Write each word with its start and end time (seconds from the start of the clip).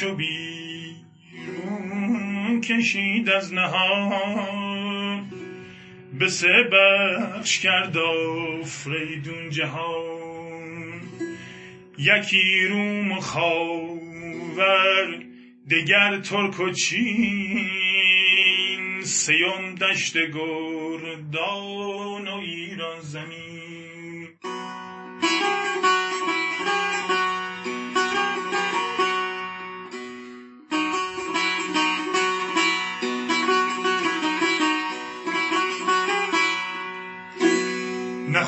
چو 0.00 0.14
بیرون 0.14 0.94
کشید 2.60 3.28
از 3.28 3.54
نهان. 3.54 5.32
به 6.18 6.28
سه 6.28 6.70
بخش 6.72 7.58
کرد 7.58 7.98
آفریدون 7.98 9.50
جهان. 9.50 11.00
یکی 11.98 12.66
روم 12.66 13.12
و 13.12 13.20
خاور 13.20 15.22
دگر 15.70 16.20
ترک 16.20 16.60
و 16.60 16.70
چین. 16.70 17.68
سیوم 19.02 19.74
دشت 19.74 20.16
گردان. 20.16 21.73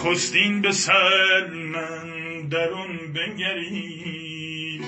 نخستین 0.07 0.61
به 0.61 0.73
سر 0.73 1.47
من 1.47 2.49
درون 2.49 3.13
بنگرید. 3.13 4.85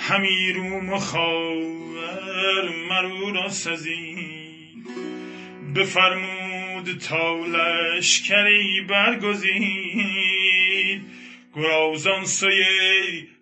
همی 0.00 0.52
و 0.92 0.98
خاور 0.98 2.68
مرو 2.88 3.32
را 3.32 3.48
سزید 3.48 4.86
بفرمود 5.76 6.98
تا 7.08 7.46
لشکری 7.46 8.80
برگزید. 8.88 10.38
گرازان 11.54 12.24
سوی 12.24 12.64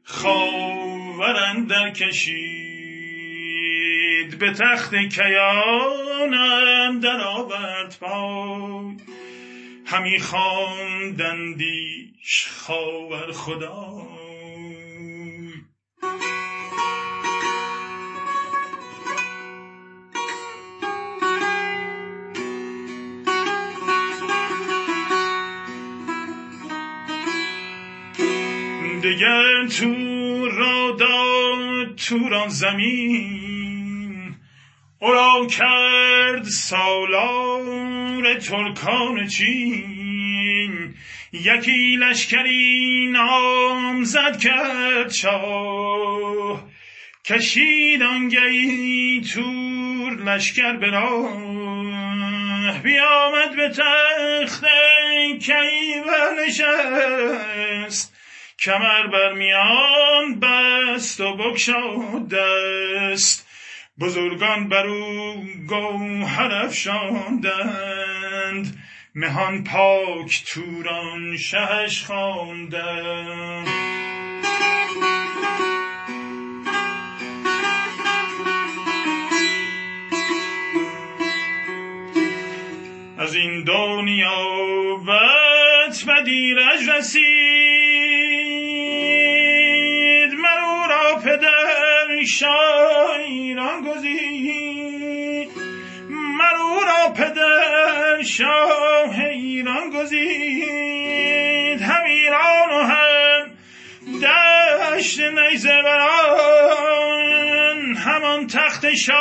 خاور 0.04 1.36
اندر 1.36 1.90
کشید. 1.90 2.46
به 4.38 4.52
تخت 4.52 4.94
کیان 4.94 6.34
اندر 6.34 7.20
آورد 7.20 7.96
پای. 8.00 8.75
همی 9.88 10.18
خواندندیش 10.18 11.46
خاور 12.48 13.32
خدا. 13.32 14.06
دگر 29.02 29.66
تو 29.66 30.46
را 30.48 30.90
داد 30.98 31.94
توران 31.94 32.48
زمین. 32.48 33.45
او 35.06 35.12
را 35.12 35.46
کرد 35.46 36.44
سالار 36.44 38.34
ترکان 38.34 39.26
چین. 39.26 40.94
یکی 41.32 41.96
لشکری 41.96 43.06
نامزد 43.12 44.38
کرد 44.38 45.12
شاه. 45.12 46.68
کشید 47.24 48.02
آنگهی 48.02 49.20
تور 49.34 50.12
لشکر 50.12 50.76
به 50.76 50.90
راه. 50.90 52.82
بیامد 52.82 53.56
به 53.56 53.68
تخت 53.68 54.64
کی 55.40 56.02
نشست 56.46 58.14
کمر 58.58 59.06
بر 59.06 59.32
میان 59.32 60.40
بست 60.40 61.20
و 61.20 61.36
بگشاد 61.36 62.28
دست. 62.28 63.45
بزرگان 64.00 64.68
بر 64.68 64.86
او 64.86 65.44
گوهر 65.68 66.52
افشاندند. 66.52 67.46
مهان 69.14 69.64
پاک 69.64 70.44
توران 70.46 71.36
شهش 71.36 72.04
خواندند. 72.04 73.68
از 83.18 83.34
این 83.34 83.64
دنیا 83.64 84.96
بد 84.96 85.94
بدیرش 86.08 86.88
رسید 86.88 87.25
پدر 92.26 92.32
شاه 92.32 93.10
ایران 93.18 93.82
گزید 93.82 95.50
من 96.10 96.56
او 96.60 96.80
را 96.80 97.12
پدر 97.14 98.22
شاه 98.22 99.18
ایران 99.18 99.90
گزید 99.90 101.82
هم 101.82 102.04
ایران 102.04 102.70
و 102.70 102.82
هم 102.82 103.50
دشت 104.22 105.20
نیزه 105.20 105.82
بران. 105.82 106.24
همان 107.94 108.46
تخت 108.46 108.94
شاهی 108.94 109.14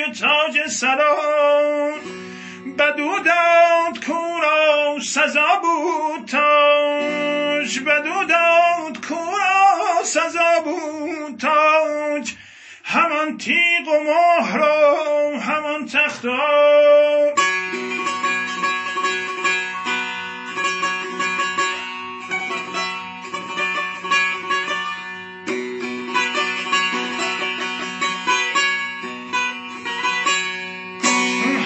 و 0.00 0.04
تاج 0.20 0.66
سران. 0.66 2.00
بدو 2.78 3.18
داد 3.18 4.04
کورا 4.06 4.98
سزا 5.00 5.60
بود 5.62 6.28
تاج. 6.28 7.80
بدو 7.80 8.24
داد 8.24 8.71
سزا 10.04 10.60
بود 10.64 11.40
تاج 11.40 12.32
همان 12.84 13.38
تیغ 13.38 13.88
و 13.88 14.00
مهر 14.00 14.60
و 14.60 15.40
همان 15.40 15.86
تخت 15.86 16.24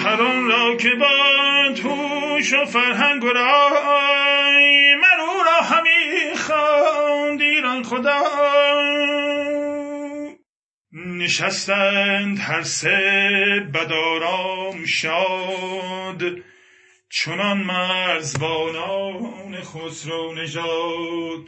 هر 0.03 0.21
آن 0.21 0.47
را 0.47 0.75
که 0.75 0.89
با 0.95 1.73
توش 1.75 2.53
و 2.53 2.65
فرهنگ 2.65 3.23
و 3.23 3.27
رای 3.27 4.26
نشستند 11.27 12.39
هر 12.39 12.63
سه 12.63 12.99
بدارام 13.73 14.85
شاد. 14.85 16.21
چنان 17.09 17.57
مرزبانان 17.57 19.61
خسرو 19.61 20.33
نژاد. 20.33 21.45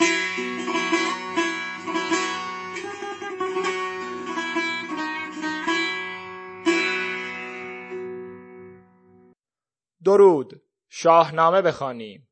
درود. 10.06 10.62
شاهنامه 10.90 11.62
بخوانیم. 11.62 12.30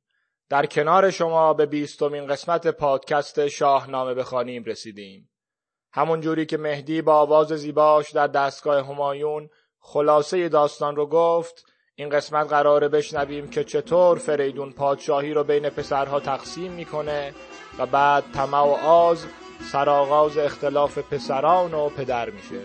در 0.49 0.65
کنار 0.65 1.11
شما 1.11 1.53
به 1.53 1.65
بیستمین 1.65 2.27
قسمت 2.27 2.67
پادکست 2.67 3.47
شاهنامه 3.47 4.13
بخوانیم 4.13 4.63
رسیدیم. 4.63 5.29
همون 5.93 6.21
جوری 6.21 6.45
که 6.45 6.57
مهدی 6.57 7.01
با 7.01 7.15
آواز 7.15 7.47
زیباش 7.47 8.11
در 8.11 8.27
دستگاه 8.27 8.87
همایون 8.87 9.49
خلاصه 9.79 10.49
داستان 10.49 10.95
رو 10.95 11.05
گفت 11.05 11.65
این 11.95 12.09
قسمت 12.09 12.49
قراره 12.49 12.87
بشنویم 12.87 13.49
که 13.49 13.63
چطور 13.63 14.17
فریدون 14.17 14.71
پادشاهی 14.71 15.33
رو 15.33 15.43
بین 15.43 15.69
پسرها 15.69 16.19
تقسیم 16.19 16.71
می‌کنه 16.71 17.33
و 17.77 17.85
بعد 17.85 18.23
طمع 18.33 18.59
و 18.59 18.87
آز 18.87 19.25
سرآغاز 19.71 20.37
اختلاف 20.37 20.97
پسران 20.97 21.73
و 21.73 21.89
پدر 21.89 22.29
میشه. 22.29 22.61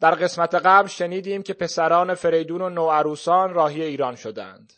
در 0.00 0.14
قسمت 0.14 0.54
قبل 0.54 0.88
شنیدیم 0.88 1.42
که 1.42 1.54
پسران 1.54 2.14
فریدون 2.14 2.62
و 2.62 2.68
نوعروسان 2.68 3.54
راهی 3.54 3.82
ایران 3.82 4.14
شدند. 4.14 4.72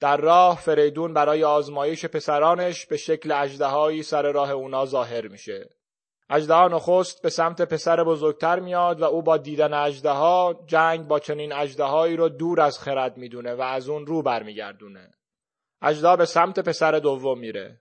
در 0.00 0.16
راه 0.16 0.58
فریدون 0.58 1.14
برای 1.14 1.44
آزمایش 1.44 2.04
پسرانش 2.04 2.86
به 2.86 2.96
شکل 2.96 3.32
اجدهایی 3.32 4.02
سر 4.02 4.32
راه 4.32 4.50
اونا 4.50 4.86
ظاهر 4.86 5.28
میشه. 5.28 5.68
اجدها 6.30 6.68
نخست 6.68 7.22
به 7.22 7.30
سمت 7.30 7.62
پسر 7.62 8.04
بزرگتر 8.04 8.60
میاد 8.60 9.00
و 9.00 9.04
او 9.04 9.22
با 9.22 9.36
دیدن 9.36 9.74
اجدها 9.74 10.64
جنگ 10.66 11.06
با 11.08 11.18
چنین 11.18 11.52
اجدهایی 11.52 12.16
رو 12.16 12.28
دور 12.28 12.60
از 12.60 12.78
خرد 12.78 13.16
می‌دونه 13.16 13.54
و 13.54 13.60
از 13.60 13.88
اون 13.88 14.06
رو 14.06 14.22
برمیگردونه. 14.22 15.10
اجدها 15.82 16.16
به 16.16 16.24
سمت 16.24 16.60
پسر 16.60 16.92
دوم 16.92 17.38
میره. 17.38 17.80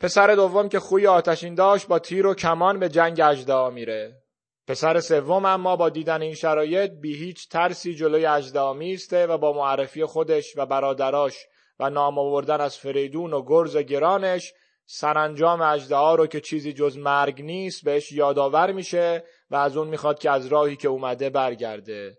پسر 0.00 0.34
دوم 0.34 0.68
که 0.68 0.80
خوی 0.80 1.06
آتشین 1.06 1.54
داشت 1.54 1.86
با 1.86 1.98
تیر 1.98 2.26
و 2.26 2.34
کمان 2.34 2.78
به 2.78 2.88
جنگ 2.88 3.20
اژدها 3.20 3.70
میره 3.70 4.25
پسر 4.66 5.00
سوم 5.00 5.44
اما 5.44 5.76
با 5.76 5.88
دیدن 5.88 6.22
این 6.22 6.34
شرایط 6.34 6.90
بی 6.90 7.14
هیچ 7.14 7.48
ترسی 7.48 7.94
جلوی 7.94 8.26
اژدها 8.26 8.72
میسته 8.72 9.26
و 9.26 9.38
با 9.38 9.52
معرفی 9.52 10.04
خودش 10.04 10.56
و 10.56 10.66
برادراش 10.66 11.46
و 11.78 11.90
نام 11.90 12.18
آوردن 12.18 12.60
از 12.60 12.78
فریدون 12.78 13.32
و 13.32 13.42
گرز 13.46 13.76
گرانش 13.76 14.52
سرانجام 14.86 15.62
اژدها 15.62 16.14
رو 16.14 16.26
که 16.26 16.40
چیزی 16.40 16.72
جز 16.72 16.98
مرگ 16.98 17.42
نیست 17.42 17.84
بهش 17.84 18.12
یادآور 18.12 18.72
میشه 18.72 19.24
و 19.50 19.56
از 19.56 19.76
اون 19.76 19.88
می‌خواد 19.88 20.18
که 20.18 20.30
از 20.30 20.46
راهی 20.46 20.76
که 20.76 20.88
اومده 20.88 21.30
برگرده. 21.30 22.18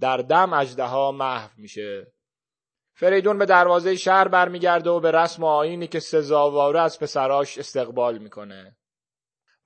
در 0.00 0.16
دم 0.16 0.52
اژدها 0.52 1.12
محو 1.12 1.50
میشه. 1.56 2.12
فریدون 2.94 3.38
به 3.38 3.46
دروازه 3.46 3.96
شهر 3.96 4.28
برمیگرده 4.28 4.90
و 4.90 5.00
به 5.00 5.10
رسم 5.10 5.42
و 5.42 5.46
آینی 5.46 5.86
که 5.86 6.00
سزاواره 6.00 6.80
از 6.80 6.98
پسراش 6.98 7.58
استقبال 7.58 8.18
می‌کنه. 8.18 8.76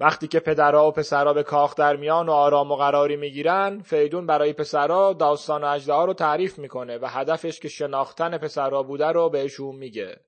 وقتی 0.00 0.28
که 0.28 0.40
پدرها 0.40 0.88
و 0.88 0.92
پسرها 0.92 1.32
به 1.32 1.42
کاخ 1.42 1.74
در 1.74 1.96
میان 1.96 2.28
و 2.28 2.32
آرام 2.32 2.70
و 2.70 2.76
قراری 2.76 3.16
می‌گیرن 3.16 3.80
فریدون 3.80 4.26
برای 4.26 4.52
پسرها 4.52 5.12
داستان 5.12 5.64
اژدها 5.64 6.04
رو 6.04 6.14
تعریف 6.14 6.58
می‌کنه 6.58 6.98
و 6.98 7.06
هدفش 7.06 7.60
که 7.60 7.68
شناختن 7.68 8.38
پسرها 8.38 8.82
بوده 8.82 9.06
رو 9.06 9.28
بهشون 9.28 9.76
میگه. 9.76 10.20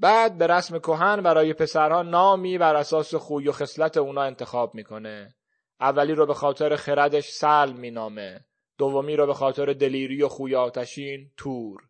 بعد 0.00 0.38
به 0.38 0.46
رسم 0.46 0.78
کهن 0.78 1.22
برای 1.22 1.52
پسرها 1.52 2.02
نامی 2.02 2.58
بر 2.58 2.76
اساس 2.76 3.14
خوی 3.14 3.48
و 3.48 3.52
خصلت 3.52 3.96
اونا 3.96 4.22
انتخاب 4.22 4.74
می‌کنه. 4.74 5.34
اولی 5.80 6.14
رو 6.14 6.26
به 6.26 6.34
خاطر 6.34 6.76
خردش 6.76 7.28
سلم 7.28 7.76
مینامه. 7.76 8.40
دومی 8.78 9.16
رو 9.16 9.26
به 9.26 9.34
خاطر 9.34 9.72
دلیری 9.72 10.22
و 10.22 10.28
خوی 10.28 10.54
آتشین 10.54 11.30
تور. 11.36 11.80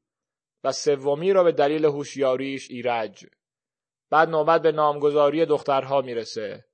و 0.64 0.72
سومی 0.72 1.32
رو 1.32 1.44
به 1.44 1.52
دلیل 1.52 1.84
هوشیاریش 1.84 2.70
ایرج. 2.70 3.26
بعد 4.10 4.28
نوبت 4.28 4.62
به 4.62 4.72
نامگذاری 4.72 5.46
دخترها 5.46 6.00
می‌رسه. 6.00 6.67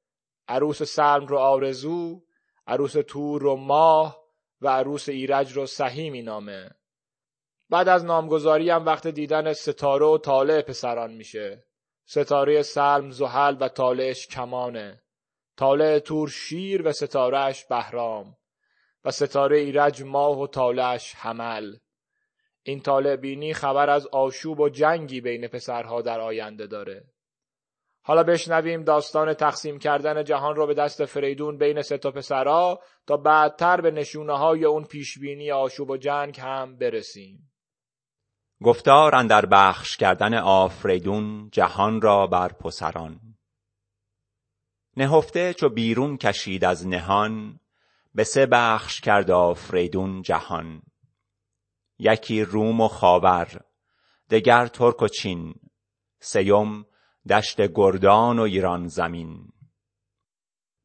عروس 0.49 0.83
سلم 0.83 1.27
رو 1.27 1.39
آرزو 1.39 2.23
عروس 2.67 2.93
تور 2.93 3.43
رو 3.43 3.57
ماه 3.57 4.25
و 4.61 4.69
عروس 4.69 5.09
ایرج 5.09 5.53
رو 5.53 5.67
صحی 5.67 6.11
مینامه 6.11 6.71
بعد 7.71 7.89
از 7.89 8.05
نامگذاری 8.05 8.71
هم 8.71 8.87
وقت 8.87 9.07
دیدن 9.07 9.53
ستاره 9.53 10.07
و 10.07 10.19
طالع 10.19 10.63
پسران 10.63 11.13
میشه. 11.13 11.65
ستاره 12.05 12.63
سلم 12.63 13.11
زحل 13.11 13.57
و 13.61 13.69
طالعش 13.69 14.27
کمانه. 14.27 15.03
طالع 15.57 15.99
تور 15.99 16.29
شیر 16.29 16.89
و 16.89 16.93
ستارهش 16.93 17.65
بهرام. 17.65 18.37
و 19.05 19.11
ستاره 19.11 19.59
ایرج 19.59 20.03
ماه 20.03 20.41
و 20.41 20.47
طالعش 20.47 21.15
حمل. 21.15 21.77
این 22.63 22.81
طالع 22.81 23.17
بینی 23.17 23.55
خبر 23.55 23.91
از 23.91 24.07
آشوب 24.07 24.61
و 24.61 24.69
جنگی 24.69 25.21
بین 25.21 25.49
پسرها 25.49 26.03
در 26.03 26.21
آینده 26.21 26.67
داره. 26.67 27.05
حالا 28.07 28.23
بشنویم 28.23 28.83
داستان 28.83 29.35
تقسیم 29.35 29.79
کردن 29.79 30.25
جهان 30.25 30.57
رو 30.57 30.67
به 30.67 30.75
دست 30.75 31.05
فریدون 31.05 31.59
بین 31.59 31.83
سه 31.83 31.99
تا 31.99 32.11
پسرها 32.11 32.81
تا 33.07 33.17
بعدتر 33.17 33.81
به 33.81 33.91
نشونه 33.91 34.39
های 34.39 34.65
اون 34.65 34.85
پیشبینی 34.85 35.51
آشوب 35.53 35.91
و 35.91 35.97
جنگ 35.97 36.41
هم 36.41 36.77
برسیم. 36.77 37.53
گفتار 38.63 39.15
اندر 39.15 39.47
بخش 39.47 39.97
کردن 39.97 40.35
آفریدون 40.35 41.49
جهان 41.53 42.01
را 42.01 42.27
بر 42.27 42.49
پسران. 42.49 43.21
نهفته 44.97 45.55
چو 45.55 45.69
بیرون 45.69 46.17
کشید 46.17 46.65
از 46.65 46.87
نهان 46.87 47.61
به 48.15 48.25
سه 48.25 48.47
بخش 48.47 49.01
کرد 49.01 49.31
آفریدون 49.31 50.23
جهان. 50.23 50.83
یکی 51.99 52.43
روم 52.43 52.81
و 52.81 52.89
خاور 52.89 53.61
دگر 54.31 54.67
ترک 54.67 55.03
و 55.03 55.09
چین 55.09 55.55
سیم 56.21 56.87
دشت 57.29 57.61
گردان 57.75 58.39
و 58.39 58.43
ایران 58.43 58.89
زمین. 58.89 59.49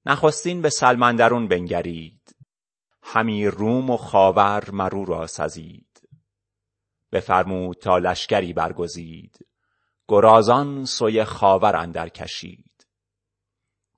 نخستین 0.06 0.62
به 0.62 0.70
سلمندرون 0.70 1.48
بنگرید. 1.48 2.36
همی 3.04 3.48
روم 3.48 3.90
و 3.90 3.98
خاور 3.98 4.72
مرو 4.72 5.06
را 5.06 5.28
سزید. 5.28 6.10
بفرمود 7.12 7.78
تا 7.78 7.98
لشکری 7.98 8.54
برگزید. 8.54 9.46
گرازان 10.08 10.86
سوی 10.86 11.24
خاور 11.24 11.76
اندر 11.76 12.10
کشید. 12.10 12.88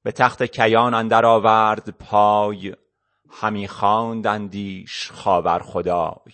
به 0.03 0.11
تخت 0.11 0.43
کیان 0.43 0.93
اندر 0.93 1.25
آورد 1.25 1.89
پای. 1.89 2.75
همی 3.29 3.67
خواند 3.67 4.27
اندیش 4.27 5.11
خاور 5.11 5.59
خدای. 5.59 6.33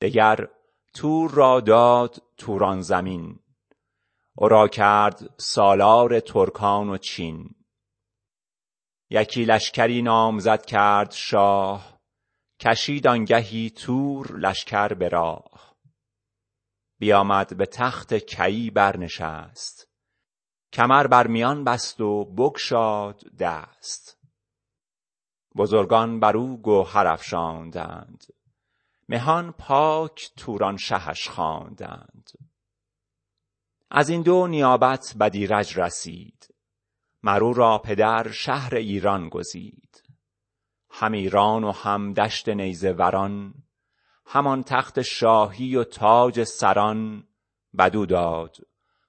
دگر 0.00 0.48
تور 0.94 1.30
را 1.30 1.60
داد 1.60 2.22
توران 2.36 2.80
زمین. 2.80 3.41
او 4.36 4.68
کرد 4.68 5.34
سالار 5.40 6.20
ترکان 6.20 6.88
و 6.88 6.96
چین. 6.96 7.54
یکی 9.10 9.44
لشکری 9.44 10.02
نامزد 10.02 10.64
کرد 10.64 11.10
شاه 11.12 12.00
کشید 12.60 13.06
آنگهی 13.06 13.70
تور 13.70 14.38
لشکر 14.38 14.88
به 14.88 15.08
راه. 15.08 15.76
بیامد 16.98 17.56
به 17.56 17.66
تخت 17.66 18.14
کیی 18.14 18.70
برنشست. 18.70 19.88
کمر 20.72 21.06
بر 21.06 21.26
میان 21.26 21.64
بست 21.64 22.00
و 22.00 22.24
بگشاد 22.24 23.36
دست. 23.38 24.18
بزرگان 25.56 26.20
بر 26.20 26.36
او 26.36 26.62
گوهر 26.62 27.06
افشاندند. 27.06 28.24
مهان 29.08 29.52
پاک 29.52 30.30
توران 30.36 30.76
شهش 30.76 31.28
خواندند. 31.28 32.11
از 33.94 34.08
این 34.08 34.22
دو 34.22 34.46
نیابت 34.46 35.14
بدیرج 35.20 35.80
رسید. 35.80 36.54
مرو 37.22 37.52
را 37.52 37.78
پدر 37.78 38.30
شهر 38.30 38.74
ایران 38.74 39.28
گزید. 39.28 40.02
هم 40.90 41.12
ایران 41.12 41.64
و 41.64 41.72
هم 41.72 42.12
دشت 42.12 42.48
نیزه 42.48 42.92
وران 42.92 43.54
همان 44.26 44.62
تخت 44.62 45.02
شاهی 45.02 45.76
و 45.76 45.84
تاج 45.84 46.44
سران 46.44 47.28
بدو 47.78 48.06
داد 48.06 48.56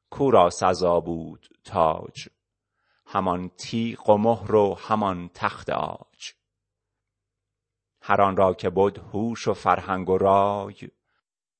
کو 0.09 0.49
سزا 0.49 0.99
بود 0.99 1.47
تاج. 1.63 2.27
همان 3.05 3.49
تیغ 3.49 4.09
و 4.09 4.17
مهر 4.17 4.55
و 4.55 4.73
همان 4.73 5.29
تخت 5.33 5.69
عاج 5.69 6.33
هر 8.01 8.21
آن 8.21 8.37
را 8.37 8.53
که 8.53 8.69
بد 8.69 8.97
هوش 8.97 9.47
و 9.47 9.53
فرهنگ 9.53 10.09
و 10.09 10.17
رای 10.17 10.89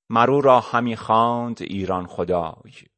مرو 0.09 0.41
را 0.41 0.59
همی 0.59 0.95
خواند 0.95 1.62
ایران 1.62 2.07
خدای. 2.07 2.92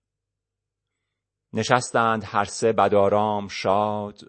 نشستند 1.56 2.24
هر 2.26 2.46
سه 2.46 2.74
بدارام 2.74 3.48
شاد 3.48 4.20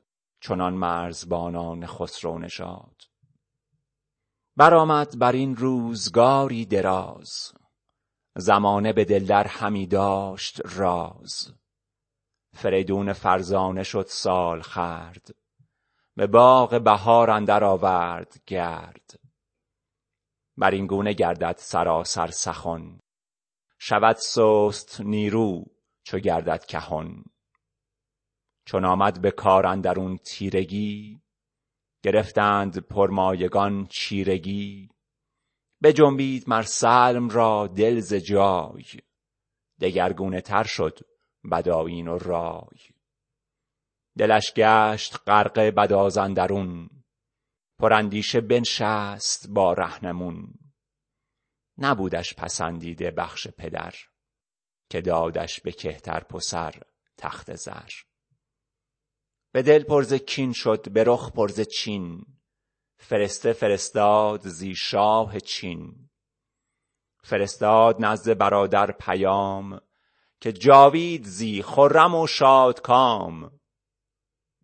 چنان 0.40 0.74
مرزبانان 0.74 1.86
خسرو 1.86 2.38
نژاد 2.38 3.02
برآمد 4.56 5.18
بر 5.18 5.32
این 5.32 5.56
روزگاری 5.56 6.66
دراز 6.66 7.52
زمانه 8.36 8.92
به 8.92 9.04
دل 9.04 9.26
در 9.26 9.46
همی 9.46 9.86
داشت 9.86 10.60
راز. 10.64 11.54
فریدون 12.54 13.12
فرزانه 13.12 13.82
شد 13.82 14.06
سالخورد 14.08 15.34
به 16.16 16.26
باغ 16.26 16.82
بهار 16.84 17.30
اندر 17.30 17.64
آورد 17.64 18.42
گرد. 18.46 19.20
بر 20.56 20.70
این 20.70 20.86
گونه 20.86 21.12
گردد 21.12 21.54
سراسر 21.58 22.30
سخن 22.30 23.00
شود 23.78 24.16
سست 24.16 25.00
نیرو. 25.00 25.64
چو 26.06 26.18
گردد 26.18 26.64
کهن. 26.64 27.24
چون 28.66 28.84
آمد 28.84 29.22
به 29.22 29.30
کار 29.30 29.66
اندرون 29.66 30.16
تیرگی 30.16 31.22
گرفتند 32.02 32.78
پرمایگان 32.78 33.86
چیرگی. 33.86 34.90
بجنبید 35.82 36.44
مر 36.48 36.62
سلم 36.62 37.28
را 37.28 37.66
دل 37.66 38.00
ز 38.00 38.14
جای 38.14 38.84
دگرگونه 39.80 40.40
تر 40.40 40.64
شد 40.64 40.98
بدآیین 41.52 42.08
و 42.08 42.18
رای. 42.18 42.78
دلش 44.18 44.52
گشت 44.56 45.16
غرقه 45.26 45.70
بداز 45.70 46.18
اندرون 46.18 46.88
پراندیشه 47.78 48.40
بنشست 48.40 49.48
با 49.48 49.72
رهنمون. 49.72 50.54
نبودش 51.78 52.34
پسندیده 52.34 53.10
بخش 53.10 53.48
پدر. 53.48 53.94
که 54.88 55.00
دادش 55.00 55.60
به 55.60 55.72
کهتر 55.72 56.20
پسر 56.20 56.82
تخت 57.16 57.54
زر. 57.54 57.90
به 59.52 59.62
دل 59.62 59.82
پر 59.82 60.02
ز 60.02 60.14
کین 60.14 60.52
شد 60.52 60.92
به 60.92 61.04
رخ 61.04 61.32
پر 61.32 61.48
ز 61.48 61.60
چین. 61.60 62.26
فرسته 62.98 63.52
فرستاد 63.52 64.48
زی 64.48 64.74
شاه 64.74 65.40
چین. 65.40 66.08
فرستاد 67.22 68.04
نزد 68.04 68.38
برادر 68.38 68.92
پیام 68.92 69.80
که 70.40 70.52
جاوید 70.52 71.24
زی 71.24 71.62
خرم 71.62 72.14
و 72.14 72.26
شادکام 72.26 73.60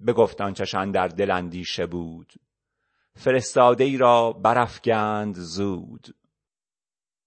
بگفت 0.06 0.40
آنچش 0.40 0.74
اندر 0.74 1.08
دل 1.08 1.30
اندیشه 1.30 1.86
بود. 1.86 2.32
فرستاده 3.16 3.84
ای 3.84 3.96
را 3.96 4.32
برافگند 4.32 5.34
زود. 5.34 6.16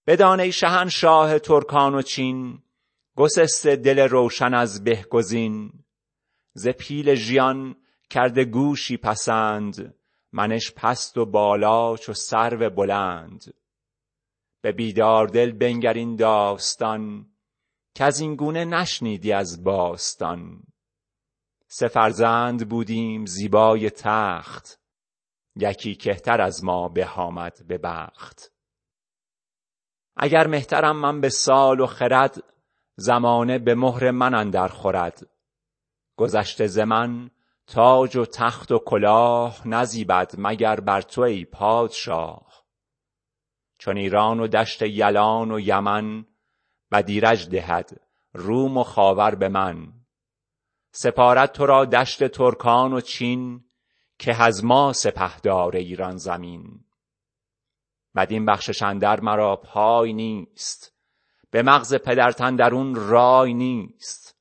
بدان 0.06 0.40
ای 0.40 0.52
شهنشاه 0.52 1.38
ترکان 1.38 1.94
و 1.94 2.02
چین 2.02 2.62
گسسته 3.16 3.76
دل 3.76 3.98
روشن 3.98 4.54
از 4.54 4.84
بهگزین 4.84 5.84
ز 6.52 6.68
پیل 6.68 7.14
ژیان 7.14 7.76
کرده 8.10 8.44
گوشی 8.44 8.96
پسند 8.96 9.94
منش 10.32 10.72
پست 10.76 11.18
و 11.18 11.26
بالا 11.26 11.96
چو 11.96 12.12
سرو 12.12 12.70
بلند. 12.70 13.54
به 14.62 14.72
بیدار 14.72 15.26
دل 15.26 15.52
بنگر 15.52 15.92
این 15.92 16.16
داستان 16.16 17.30
کز 17.94 18.20
این 18.20 18.36
گونه 18.36 18.64
نشنیدی 18.64 19.32
از 19.32 19.64
باستان. 19.64 20.62
سه 21.68 21.88
فرزند 21.88 22.68
بودیم 22.68 23.26
زیبای 23.26 23.90
تخت 23.90 24.80
یکی 25.56 25.94
کهتر 25.94 26.40
از 26.40 26.64
ما 26.64 26.88
به 26.88 27.08
آمد 27.08 27.66
به 27.68 27.78
بخت. 27.78 28.52
اگر 30.16 30.46
مهترم 30.46 30.96
من 30.96 31.20
به 31.20 31.28
سال 31.28 31.80
و 31.80 31.86
خرد 31.86 32.55
زمانه 32.96 33.58
به 33.58 33.74
مهر 33.74 34.10
من 34.10 34.34
اندر 34.34 34.68
خورد. 34.68 35.26
گذشته 36.16 36.66
ز 36.66 36.78
من 36.78 37.30
تاج 37.66 38.16
و 38.16 38.24
تخت 38.24 38.72
و 38.72 38.78
کلاه 38.78 39.68
نزیبد 39.68 40.34
مگر 40.38 40.80
بر 40.80 41.00
تو 41.00 41.20
ای 41.20 41.44
پادشاه. 41.44 42.64
چون 43.78 43.96
ایران 43.96 44.40
و 44.40 44.46
دشت 44.46 44.82
یلان 44.82 45.50
و 45.50 45.60
یمن 45.60 46.26
بدیرج 46.92 47.48
دهد 47.48 48.00
روم 48.32 48.76
و 48.76 48.82
خاور 48.82 49.34
به 49.34 49.48
من. 49.48 49.92
سپارد 50.90 51.52
تو 51.52 51.66
را 51.66 51.84
دشت 51.84 52.28
ترکان 52.28 52.92
و 52.92 53.00
چین 53.00 53.64
که 54.18 54.42
از 54.42 54.64
ما 54.64 54.92
سپهدار 54.92 55.76
ایران 55.76 56.16
زمین. 56.16 56.84
بدین 58.16 58.46
بخشش 58.46 58.82
اندر 58.82 59.20
مرا 59.20 59.56
پای 59.56 60.12
نیست. 60.12 60.95
به 61.56 61.62
مغز 61.62 61.94
پدرت 61.94 62.56
درون 62.56 62.94
رای 62.94 63.54
نیست. 63.54 64.36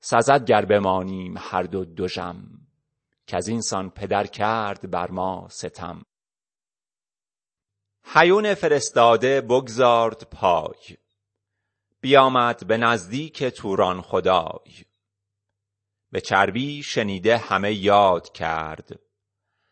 سزد 0.00 0.44
گر 0.44 0.64
بمانیم 0.64 1.34
هر 1.38 1.62
دو 1.62 1.84
دژم 1.84 2.36
کز 3.26 3.48
اینسان 3.48 3.90
پدر 3.90 4.26
کرد 4.26 4.90
بر 4.90 5.10
ما 5.10 5.48
ستم. 5.50 6.02
هیون 8.04 8.54
فرستاده 8.54 9.40
بگذارد 9.40 10.24
پای 10.30 10.96
بیامد 12.00 12.66
به 12.66 12.76
نزدیک 12.76 13.44
توران 13.44 14.02
خدای. 14.02 14.84
به 16.12 16.20
چربی 16.20 16.82
شنیده 16.82 17.36
همه 17.36 17.74
یاد 17.74 18.32
کرد 18.32 19.00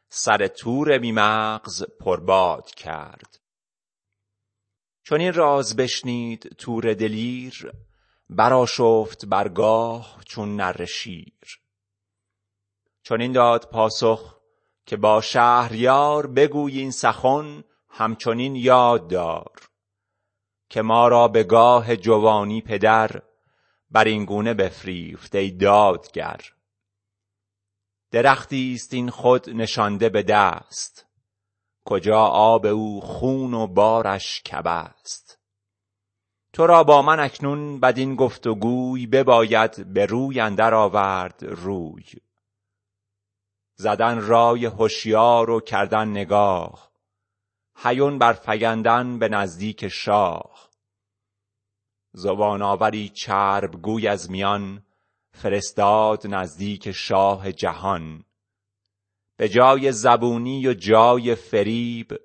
سر 0.08 0.46
تور 0.46 0.98
بی 0.98 1.12
مغز 1.12 1.84
پرباد 2.00 2.70
کرد. 2.70 3.46
چون 5.08 5.20
این 5.20 5.32
راز 5.32 5.76
بشنید 5.76 6.54
تور 6.58 6.94
دلیر 6.94 7.72
برآشفت 8.30 9.26
برگاه 9.26 10.20
چون 10.25 10.56
نره 10.56 10.86
شیر. 10.86 11.60
چون 13.02 13.20
این 13.20 13.32
داد 13.32 13.70
پاسخ 13.70 14.36
که 14.86 14.96
با 14.96 15.20
شهریار 15.20 16.26
بگوی 16.26 16.78
این 16.78 16.90
سخن 16.90 17.64
همچنین 17.88 18.56
یاد 18.56 19.08
دار 19.08 19.52
که 20.68 20.82
ما 20.82 21.08
را 21.08 21.28
به 21.28 21.44
گاه 21.44 21.96
جوانی 21.96 22.60
پدر 22.60 23.22
بر 23.90 24.04
این 24.04 24.25
گونه 24.25 24.54
بفریفت 24.54 25.34
ای 25.34 25.50
دادگر. 25.50 26.40
درختی 28.10 28.72
است 28.75 28.94
این 28.94 29.10
خود 29.10 29.50
نشانده 29.50 30.08
به 30.08 30.22
دست 30.22 31.06
کجا 31.87 32.21
آب 32.26 32.66
او 32.66 33.00
خون 33.00 33.55
و 33.55 33.66
بارش 33.66 34.43
کبه 34.43 34.71
است 34.71 35.38
تو 36.52 36.66
را 36.66 36.85
با 36.85 37.02
من 37.02 37.21
اکنون 37.21 37.81
بدین 37.81 38.16
گفت 38.16 38.47
و 38.47 38.55
گوی 38.55 39.07
بباید 39.07 39.93
به 39.93 40.07
روی 40.07 40.40
اندر 40.40 40.75
آورد 40.75 41.45
روی. 41.45 42.05
زدن 43.75 44.21
رای 44.21 44.71
هشیار 44.78 45.50
و 45.50 45.61
کردن 45.61 46.09
نگاه. 46.09 46.90
هیون 47.76 48.19
برفگندن 48.19 49.19
به 49.19 49.28
نزدیک 49.28 49.88
شاه. 49.88 50.71
زبان 52.12 52.62
آوری 52.62 53.09
چرب 53.09 53.83
گوی 53.83 54.09
از 54.09 54.31
میان 54.31 54.83
فرستاد 55.33 56.26
نزدیک 56.26 56.93
شاه 56.93 57.52
جهان. 57.52 58.25
به 59.37 59.49
جای 59.49 59.93
زبونی 59.93 60.66
و 60.66 60.75
جای 60.75 61.35
فریب 61.35 62.21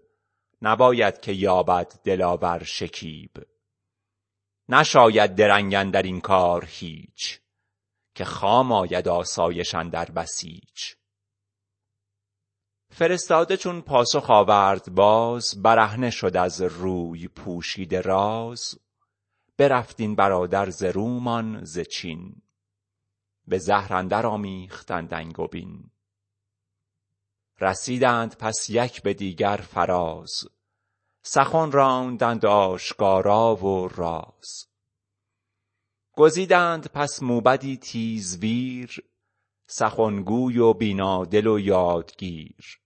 نباید 0.62 1.20
که 1.20 1.32
یابد 1.32 2.00
دلاور 2.04 2.64
شکیب. 2.64 3.32
نشاید 4.70 5.36
درنگ 5.36 5.74
اندر 5.74 6.02
این 6.02 6.22
کار 6.22 6.66
هیچ 6.68 7.40
که 8.16 8.26
خام 8.26 8.72
آید 8.72 9.08
آسایش 9.08 9.76
اندر 9.76 10.06
بسیچ. 10.06 10.96
فرستاده 12.90 13.58
چون 13.58 13.82
پاسخ 13.82 14.30
آورد 14.30 14.96
باز 14.96 15.62
برهنه 15.62 16.10
شد 16.10 16.38
از 16.38 16.62
روی 16.62 17.28
پوشیده 17.28 18.02
راز. 18.02 18.80
برفت 19.58 20.00
این 20.00 20.16
برادر 20.16 20.70
ز 20.70 20.84
رومان 20.84 21.64
ز 21.64 21.80
چین. 21.80 22.42
به 23.48 23.58
زهر 23.58 23.94
اندر 23.94 24.26
آمیختند 24.26 25.14
انگبین. 25.14 25.91
رسیدند 27.62 28.38
پس 28.38 28.70
یک 28.70 29.02
به 29.02 29.14
دیگر 29.14 29.58
فراز. 29.58 30.48
سخن 31.24 31.72
راندند 31.72 32.46
آشکارا 32.46 33.56
و 33.56 33.88
راز. 33.88 34.68
گزیدند 36.14 36.88
پس 36.88 37.24
موبدی 37.24 37.78
تیزویر 37.78 39.04
سخنگوی 39.66 40.58
و 40.58 40.74
بینادل 40.74 41.48
و 41.48 41.60
یادگیر. 41.60 42.82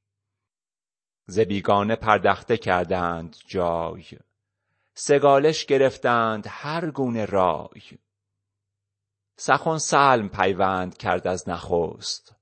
ز 1.25 1.39
بیگانه 1.39 1.95
پردخته 1.95 2.57
کردند 2.57 3.35
جای. 3.47 4.05
سگالش 4.93 5.65
گرفتند 5.65 6.45
هر 6.49 6.91
گونه 6.91 7.25
رای. 7.25 7.81
سخن 9.37 9.77
سلم 9.77 10.29
پیوند 10.29 10.97
کرد 10.97 11.27
از 11.27 11.49
نخست. 11.49 12.35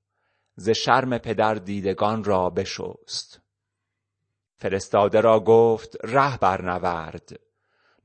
ز 0.55 0.69
شرم 0.69 1.17
پدر 1.17 1.55
دیدگان 1.55 2.24
را 2.24 2.50
بشست. 2.50 3.41
فرستاده 4.55 5.22
را 5.22 5.39
گفت 5.39 5.98
ره 6.03 6.38
برنورد 6.38 7.39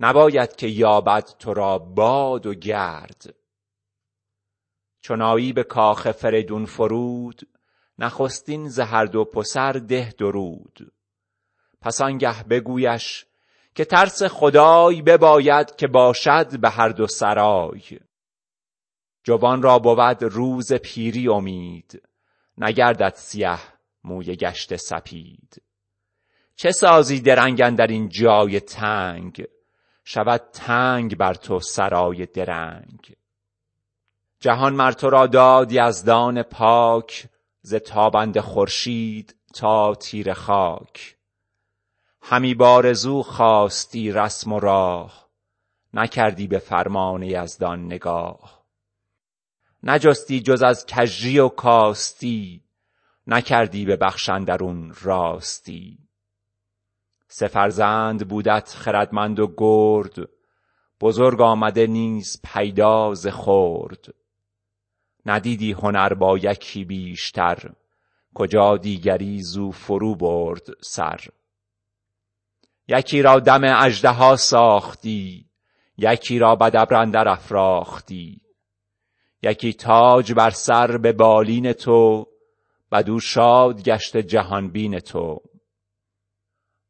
نباید 0.01 0.57
که 0.57 0.67
یابد 0.67 1.25
تو 1.39 1.55
را 1.55 1.79
باد 1.79 2.47
و 2.47 2.55
گرد. 2.55 3.35
چون 5.01 5.23
آیی 5.23 5.53
به 5.53 5.63
کاخ 5.63 6.11
فریدون 6.11 6.65
فرود 6.65 7.49
نخستین 7.99 8.69
ز 8.69 8.81
هر 8.81 9.05
دو 9.05 9.25
پسر 9.25 9.73
ده 9.73 10.15
درود. 10.19 10.93
پس 11.81 12.01
آنگه 12.01 12.45
بگویش 12.45 13.27
که 13.75 13.85
ترس 13.85 14.23
خدای 14.23 15.03
بباید 15.03 15.77
که 15.77 15.87
باشد 15.87 16.61
به 16.61 16.71
هر 16.71 16.89
دو 16.89 17.07
سرای. 17.07 17.99
جوان 19.25 19.63
را 19.63 19.79
بود 19.79 20.23
روز 20.23 20.73
پیری 20.73 21.29
امید. 21.29 22.03
نگردد 22.59 23.15
سیه 23.15 23.59
موی 24.05 24.37
گشته 24.37 24.77
سپید. 24.77 25.63
چه 26.57 26.71
سازی 26.71 27.21
درنگ 27.21 27.61
اندر 27.61 27.87
این 27.87 28.09
جای 28.09 28.61
تنگ؟ 28.61 29.47
شود 30.05 30.41
تنگ 30.53 31.17
بر 31.17 31.35
تو 31.35 31.61
سرای 31.61 32.27
درنگ. 32.27 33.17
جهان 34.41 34.75
مر 34.75 34.93
تو 34.93 35.11
را 35.11 35.27
داد 35.27 35.73
یزدان 35.73 36.43
پاک 36.43 37.29
ز 37.61 37.75
تابنده 37.75 38.41
خورشید 38.41 39.37
تا 39.55 39.95
تیره 39.95 40.35
خاک. 40.35 41.17
همی 42.23 42.55
بآرزو 42.55 43.23
خواستی 43.23 44.13
رسم 44.13 44.53
و 44.53 44.61
راه 44.61 45.29
نکردی 45.95 46.47
به 46.47 46.59
فرمان 46.59 47.23
یزدان 47.23 47.85
نگاه. 47.85 48.58
نجستی 49.83 50.41
جز 50.41 50.63
از 50.63 50.87
کژی 50.87 51.39
و 51.39 51.49
کاستی 51.49 52.65
نکردی 53.27 53.85
به 53.85 53.97
بخش 53.97 54.29
اندرون 54.29 54.95
راستی. 55.03 55.99
سه 57.29 57.49
فرزند 57.49 58.29
بودت 58.29 58.69
خردمند 58.69 59.41
و 59.41 59.55
گرد 59.57 60.29
بزرگ 61.01 61.41
آمده 61.41 61.87
نیز 61.87 62.41
پیدا 62.55 63.15
ز 63.15 63.27
خرد. 63.27 64.15
ندیدی 65.27 65.73
هنر 65.73 66.15
با 66.15 66.39
یکی 66.39 66.85
بیشتر 66.85 67.73
کجا 68.35 68.77
دیگری 68.77 69.43
زو 69.43 69.71
فرو 69.71 70.15
برد 70.15 70.67
سر. 70.81 71.21
یکی 72.89 73.23
را 73.23 73.41
دم 73.41 73.61
اژدها 73.65 74.37
ساختی 74.37 75.47
یکی 75.99 76.39
را 76.39 76.57
بد 76.57 76.77
ابر 76.77 77.29
افراختی. 77.29 78.48
یکی 79.43 79.73
تاج 79.73 80.33
بر 80.33 80.51
سر 80.51 80.97
به 80.97 81.13
بالین 81.13 81.73
تو 81.73 82.27
بدو 82.93 83.21
شاد 83.21 83.81
جهان 84.19 84.69
بین 84.69 84.99
تو. 84.99 85.41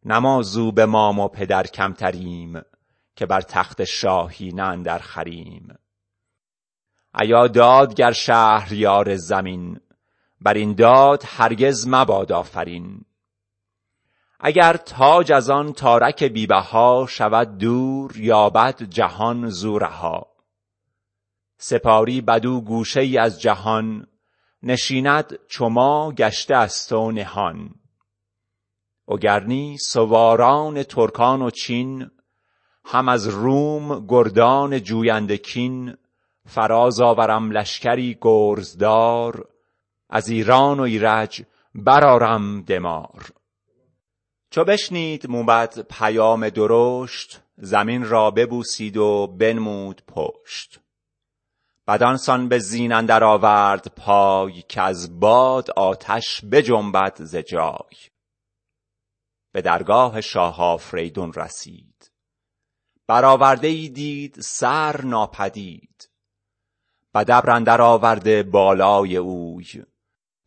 نه 0.04 0.18
ما 0.18 0.42
زو 0.42 0.72
به 0.72 0.86
مام 0.86 1.18
و 1.18 1.28
پدر 1.28 1.66
کمتریم 1.66 2.62
که 3.16 3.26
بر 3.26 3.40
تخت 3.40 3.84
شاهی 3.84 4.52
نه 4.52 4.82
در 4.82 4.98
خریم. 4.98 5.74
ایا 7.20 7.46
دادگر 7.46 8.12
شهریار 8.12 9.16
زمین 9.16 9.80
بر 10.40 10.54
این 10.54 10.74
داد 10.74 11.22
هرگز 11.26 11.88
مباد 11.88 12.32
آفرین. 12.32 13.04
اگر 14.40 14.76
تاج 14.76 15.32
از 15.32 15.50
آن 15.50 15.72
تارک 15.72 16.24
بیبها 16.24 17.06
شود 17.08 17.58
دور 17.58 18.16
یابد 18.16 18.82
جهان 18.82 19.48
زورها. 19.48 20.27
سپاری 21.58 22.20
بدو 22.20 22.60
گوشه 22.60 23.00
ای 23.00 23.18
از 23.18 23.40
جهان 23.40 24.06
نشیند 24.62 25.38
چو 25.48 25.68
ما 25.68 26.12
گشته 26.12 26.56
است 26.56 26.92
و 26.92 27.12
نهان. 27.12 27.74
وگرنی 29.08 29.76
سواران 29.78 30.82
ترکان 30.82 31.42
و 31.42 31.50
چین 31.50 32.10
هم 32.84 33.08
از 33.08 33.28
روم 33.28 34.06
گردان 34.06 34.82
جوینده 34.82 35.36
کین 35.36 35.96
فراز 36.46 37.00
آورم 37.00 37.50
لشکری 37.50 38.18
گرزدار 38.20 39.48
از 40.10 40.28
ایران 40.28 40.80
و 40.80 40.82
ایرج 40.82 41.42
برآرم 41.74 42.62
دمار. 42.62 43.32
چو 44.50 44.64
بشنید 44.64 45.30
موبد 45.30 45.86
پیام 45.90 46.48
درشت 46.48 47.40
زمین 47.56 48.04
را 48.04 48.30
ببوسید 48.30 48.96
و 48.96 49.26
بنمود 49.26 50.02
پشت. 50.06 50.80
بدان 51.88 52.16
سان 52.16 52.48
به 52.48 52.58
زین 52.58 52.92
اندر 52.92 53.24
آورد 53.24 53.92
پای 53.96 54.62
که 54.62 54.82
از 54.82 55.20
باد 55.20 55.70
آتش 55.70 56.44
بجنبد 56.44 57.22
ز 57.22 57.36
جای. 57.36 57.96
به 59.52 59.62
درگاه 59.62 60.20
شاه 60.20 60.62
آفریدون 60.62 61.32
رسید. 61.32 62.10
برآورده 63.06 63.68
ای 63.68 63.88
دید 63.88 64.40
سر 64.40 65.00
ناپدید. 65.04 66.10
بد 67.14 67.30
ابر 67.30 67.50
اندر 67.50 67.82
آورده 67.82 68.42
بالای 68.42 69.16
اوی. 69.16 69.84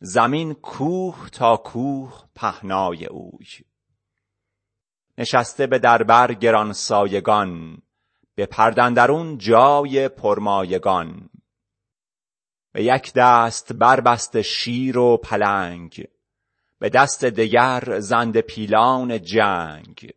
زمین 0.00 0.54
کوه 0.54 1.28
تا 1.30 1.56
کوه 1.56 2.22
پهنای 2.34 3.06
اوی. 3.06 3.46
نشسته 5.18 5.66
به 5.66 5.78
دربر 5.78 6.34
گرانسایگان. 6.34 7.82
به 8.34 8.46
پرده 8.46 8.82
اندرون 8.82 9.38
جای 9.38 10.08
پرمایگان. 10.08 11.28
به 12.72 12.84
یک 12.84 13.12
دست 13.12 13.72
بربسته 13.72 14.42
شیر 14.42 14.98
و 14.98 15.16
پلنگ 15.16 16.08
به 16.78 16.88
دست 16.88 17.24
دگر 17.24 18.00
زنده 18.00 18.42
پیلان 18.42 19.22
جنگ. 19.22 20.12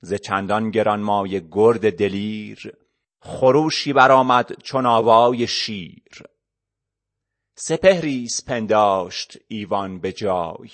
ز 0.00 0.14
چندان 0.14 0.70
گرانمایه 0.70 1.48
گرد 1.50 1.96
دلیر 1.96 2.76
خروشی 3.20 3.92
برآمد 3.92 4.62
چون 4.62 4.86
آوای 4.86 5.46
شیر. 5.46 6.22
سپهری 7.54 8.28
پنداشت 8.46 9.38
ایوان 9.48 10.00
به 10.00 10.12
جای 10.12 10.70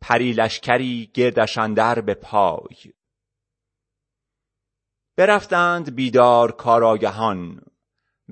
پری 0.00 0.32
لشکری 0.32 1.10
گردش 1.14 1.58
اندر 1.58 2.00
به 2.00 2.14
پای. 2.14 2.92
برفتند 5.16 5.94
بیدار 5.94 6.52
کارآگهان 6.52 7.60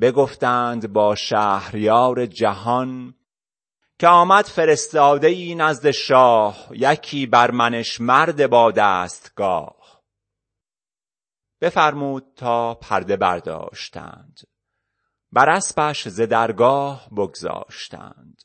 بگفتند 0.00 0.92
با 0.92 1.14
شهریار 1.14 2.26
جهان 2.26 3.14
که 3.98 4.08
آمد 4.08 4.44
فرستاده 4.44 5.26
ای 5.26 5.54
نزد 5.54 5.90
شاه 5.90 6.68
یکی 6.70 7.26
بر 7.26 7.50
منش 7.50 8.00
مرد 8.00 8.50
با 8.50 8.70
دستگاه. 8.70 10.02
بفرمود 11.60 12.32
تا 12.36 12.74
پرده 12.74 13.16
برداشتند 13.16 14.40
بر 15.32 15.50
اسپش 15.50 16.08
ز 16.08 16.20
درگاه 16.20 17.08
بگذاشتند. 17.16 18.42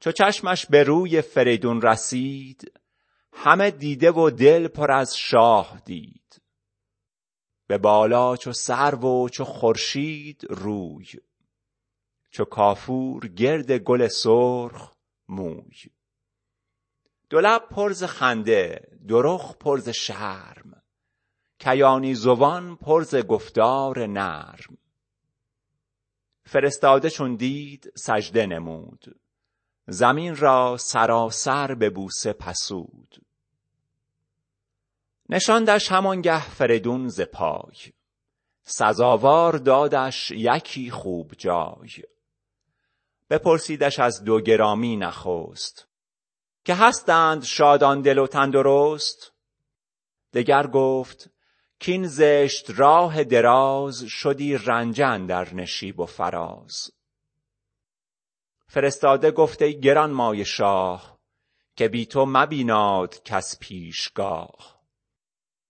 چو 0.00 0.12
چشمش 0.12 0.66
به 0.66 0.82
روی 0.82 1.22
فریدون 1.22 1.82
رسید 1.82 2.72
همه 3.32 3.70
دیده 3.70 4.10
و 4.12 4.30
دل 4.30 4.68
پر 4.68 4.92
از 4.92 5.16
شاه 5.16 5.82
دید. 5.84 6.19
به 7.70 7.78
بالا 7.78 8.36
چو 8.36 8.52
سرو 8.52 9.24
و 9.24 9.28
چو 9.28 9.44
خورشید 9.44 10.46
روی 10.50 11.06
چو 12.30 12.44
کافور 12.44 13.28
گرد 13.28 13.72
گل 13.72 14.08
سرخ 14.08 14.92
موی. 15.28 15.76
دو 17.28 17.40
لب 17.40 17.68
پر 17.68 17.92
ز 17.92 18.04
خنده 18.04 18.88
دو 19.08 19.22
رخ 19.22 19.56
پر 19.56 19.78
ز 19.78 19.88
شرم 19.88 20.82
کیانی 21.58 22.14
زبان 22.14 22.76
پر 22.76 23.02
ز 23.02 23.14
گفتار 23.14 24.06
نرم. 24.06 24.78
فرستاده 26.44 27.10
چون 27.10 27.36
دید 27.36 27.92
سجده 27.96 28.46
نمود 28.46 29.20
زمین 29.86 30.36
را 30.36 30.76
سراسر 30.76 31.74
به 31.74 31.90
بوسه 31.90 32.32
پسود. 32.32 33.29
نشاندش 35.32 35.92
همانگه 35.92 36.50
فریدون 36.50 37.08
ز 37.08 37.20
پای. 37.20 37.92
سزاوار 38.62 39.56
دادش 39.56 40.30
یکی 40.30 40.90
خوب 40.90 41.32
جای. 41.38 41.90
بپرسیدش 43.30 43.98
از 43.98 44.24
دو 44.24 44.40
گرامی 44.40 44.96
نخست. 44.96 45.88
که 46.64 46.74
هستند 46.74 47.44
شادان 47.44 48.02
دل 48.02 48.18
و 48.18 48.26
تندرست؟ 48.26 49.32
دگر 50.32 50.66
گفت 50.66 51.30
کین 51.78 52.06
زشت 52.06 52.70
راه 52.76 53.24
دراز 53.24 54.04
شدی 54.04 54.56
رنجه 54.56 55.06
اندر 55.06 55.54
نشیب 55.54 56.00
و 56.00 56.06
فراز. 56.06 56.90
فرستاده 58.66 59.30
گفت 59.30 59.62
ای 59.62 59.80
گرانمایه 59.80 60.44
شاه 60.44 61.18
که 61.76 61.88
بی 61.88 62.06
تو 62.06 62.26
مبیناد 62.28 63.22
کس 63.22 63.58
پیشگاه. 63.60 64.79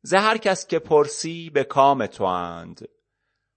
ز 0.03 0.15
هر 0.15 0.39
کس 0.39 0.67
که 0.67 0.79
پرسی 0.79 1.51
به 1.51 1.65
کام 1.65 2.07
تواند 2.07 2.89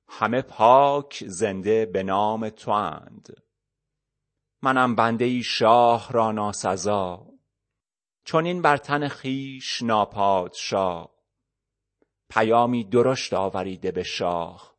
همه 0.08 0.42
پاک 0.42 1.24
زنده 1.28 1.86
به 1.86 2.04
نام 2.04 2.50
تواند 2.50 3.44
منم 4.62 4.96
بنده 4.96 5.26
ای 5.26 5.44
شاه 5.44 6.12
را 6.12 6.32
ناسزا 6.32 7.34
چنین 8.26 8.62
بر 8.62 8.78
تن 8.78 9.08
خویش 9.08 9.82
ناپادشا. 9.82 11.10
پیامی 12.30 12.84
درشت 12.84 13.34
آوریده 13.34 13.92
به 13.92 14.04
شاه 14.04 14.76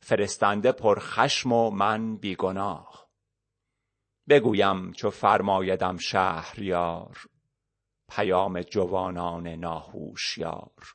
فرستنده 0.00 0.72
پرخشم 0.72 1.52
و 1.52 1.70
من 1.70 2.16
بی 2.16 2.36
گناه. 2.36 3.10
بگویم 4.28 4.92
چو 4.92 5.10
فرمایدم 5.10 5.96
شهریار 5.96 7.29
پیام 8.10 8.62
جوانان 8.62 9.48
ناهوشیار. 9.48 10.94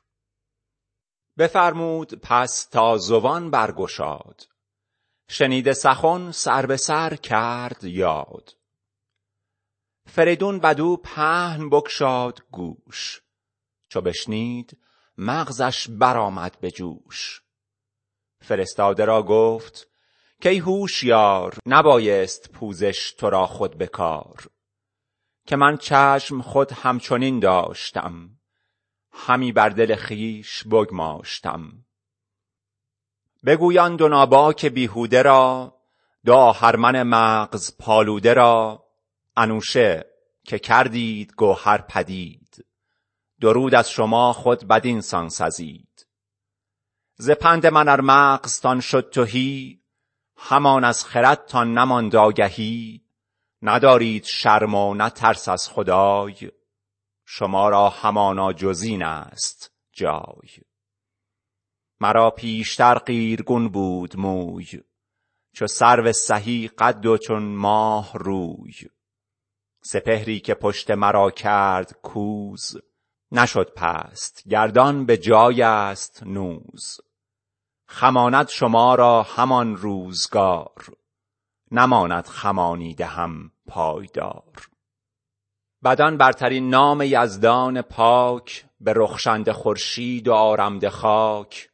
بفرمود 1.38 2.14
پس 2.14 2.64
تا 2.64 2.96
زبان 2.98 3.50
برگشاد. 3.50 4.48
شنیده 5.28 5.72
سخن 5.72 6.30
سر 6.30 6.66
به 6.66 6.76
سر 6.76 7.16
کرد 7.16 7.84
یاد. 7.84 8.56
فریدون 10.06 10.58
بدو 10.58 10.96
پهن 10.96 11.70
بگشاد 11.70 12.42
گوش. 12.50 13.22
چو 13.88 14.00
بشنید 14.00 14.78
مغزش 15.18 15.88
برآمد 15.90 16.60
به 16.60 16.70
جوش. 16.70 17.42
فرستاده 18.40 19.04
را 19.04 19.22
گفت 19.22 19.88
کای 20.42 20.58
هوشیار 20.58 21.58
نبایست 21.66 22.50
پوزش 22.50 23.12
تو 23.12 23.30
را 23.30 23.46
خود 23.46 23.78
به 23.78 23.86
کار. 23.86 24.50
که 25.46 25.56
من 25.56 25.76
چشم 25.76 26.42
خود 26.42 26.72
همچنین 26.72 27.40
داشتم. 27.40 28.30
همی 29.12 29.52
بر 29.52 29.68
دل 29.68 29.96
خویش 29.96 30.64
بگماشتم. 30.64 31.72
بگوی 33.46 33.78
آن 33.78 33.96
دو 33.96 34.08
ناباک 34.08 34.66
بیهوده 34.66 35.22
را 35.22 35.76
دو 36.24 36.34
آهرمن 36.34 37.02
مغز 37.02 37.76
پالوده 37.78 38.34
را. 38.34 38.84
انوشه 39.36 40.06
که 40.44 40.58
کردید 40.58 41.32
گوهر 41.36 41.78
پدید. 41.78 42.64
درود 43.40 43.74
از 43.74 43.90
شما 43.90 44.32
خود 44.32 44.68
بدین 44.68 45.00
سان 45.00 45.28
سزید. 45.28 46.06
ز 47.16 47.30
پند 47.30 47.66
من 47.66 47.88
ار 47.88 48.00
مغزتان 48.00 48.80
شد 48.80 49.10
تهی 49.10 49.80
همان 50.36 50.84
از 50.84 51.04
خردتان 51.04 51.78
نماند 51.78 52.16
آگهی. 52.16 53.05
ندارید 53.66 54.24
شرم 54.24 54.74
و 54.74 54.94
نه 54.94 55.10
ترس 55.10 55.48
از 55.48 55.68
خدای. 55.68 56.50
شما 57.24 57.68
را 57.68 57.88
همانا 57.88 58.52
جز 58.52 58.82
این 58.82 59.02
است 59.02 59.72
جای. 59.92 60.48
مرا 62.00 62.30
پیشتر 62.30 62.98
قیرگون 62.98 63.68
بود 63.68 64.16
موی 64.16 64.82
چو 65.54 65.66
سرو 65.66 66.12
سهی 66.12 66.68
قد 66.68 67.06
و 67.06 67.18
چون 67.18 67.42
ماه 67.42 68.12
روی. 68.14 68.74
سپهری 69.84 70.40
که 70.40 70.54
پشت 70.54 70.90
مرا 70.90 71.30
کرد 71.30 71.92
کوز 72.02 72.76
نشد 73.32 73.72
پست 73.76 74.48
گردان 74.48 75.06
به 75.06 75.16
جای 75.16 75.62
است 75.62 76.22
نوز. 76.22 77.00
خماند 77.88 78.48
شما 78.48 78.94
را 78.94 79.22
همان 79.22 79.76
روزگار 79.76 80.96
نماند 81.70 82.26
خمانیده 82.26 83.06
هم 83.06 83.52
پایدار. 83.66 84.68
بدان 85.84 86.16
برترین 86.16 86.70
نام 86.70 87.02
یزدان 87.02 87.82
پاک 87.82 88.66
به 88.80 88.92
رخشنده 88.96 89.52
خورشید 89.52 90.28
و 90.28 90.32
آرمده 90.32 90.90
خاک 90.90 91.70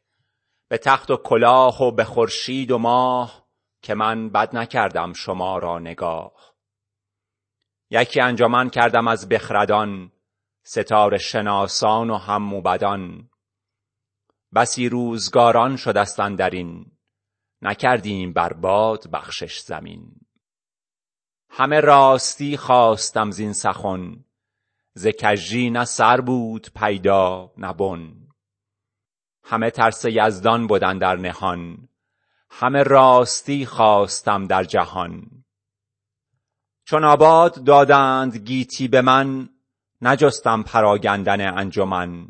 به 0.69 0.77
تخت 0.77 1.11
و 1.11 1.17
کلاه 1.17 1.83
و 1.83 1.91
به 1.91 2.03
خورشید 2.03 2.71
و 2.71 2.77
ماه 2.77 3.47
که 3.81 3.93
من 3.93 4.29
بد 4.29 4.55
نکردم 4.55 5.13
شما 5.13 5.57
را 5.57 5.79
نگاه. 5.79 6.53
یکی 7.89 8.21
انجمن 8.21 8.69
کردم 8.69 9.07
از 9.07 9.29
بخردان 9.29 10.11
ستاره 10.65 11.17
شناسان 11.17 12.09
و 12.09 12.17
هم 12.17 12.43
موبدان 12.43 13.29
بسی 14.55 14.89
روزگاران 14.89 15.75
شدست 15.75 16.19
اندرین 16.19 16.91
نکردیم 17.61 18.33
بر 18.33 18.53
باد 18.53 19.11
بخشش 19.11 19.59
زمین. 19.59 20.15
همه 21.55 21.79
راستی 21.79 22.57
خواستم 22.57 23.31
زین 23.31 23.53
سخن. 23.53 24.25
ز 24.93 25.07
کژی 25.07 25.69
نه 25.69 25.85
سر 25.85 26.21
بود 26.21 26.67
پیدا 26.75 27.51
نه 27.57 27.73
بن. 27.73 28.13
همه 29.43 29.69
ترس 29.69 30.05
یزدان 30.05 30.67
بد 30.67 30.83
اندر 30.83 31.15
نهان. 31.15 31.89
همه 32.49 32.83
راستی 32.83 33.65
خواستم 33.65 34.47
در 34.47 34.63
جهان. 34.63 35.43
چون 36.85 37.03
آباد 37.03 37.63
دادند 37.63 38.37
گیتی 38.37 38.87
به 38.87 39.01
من 39.01 39.49
نجستم 40.01 40.63
پراگندن 40.63 41.57
انجمن. 41.57 42.27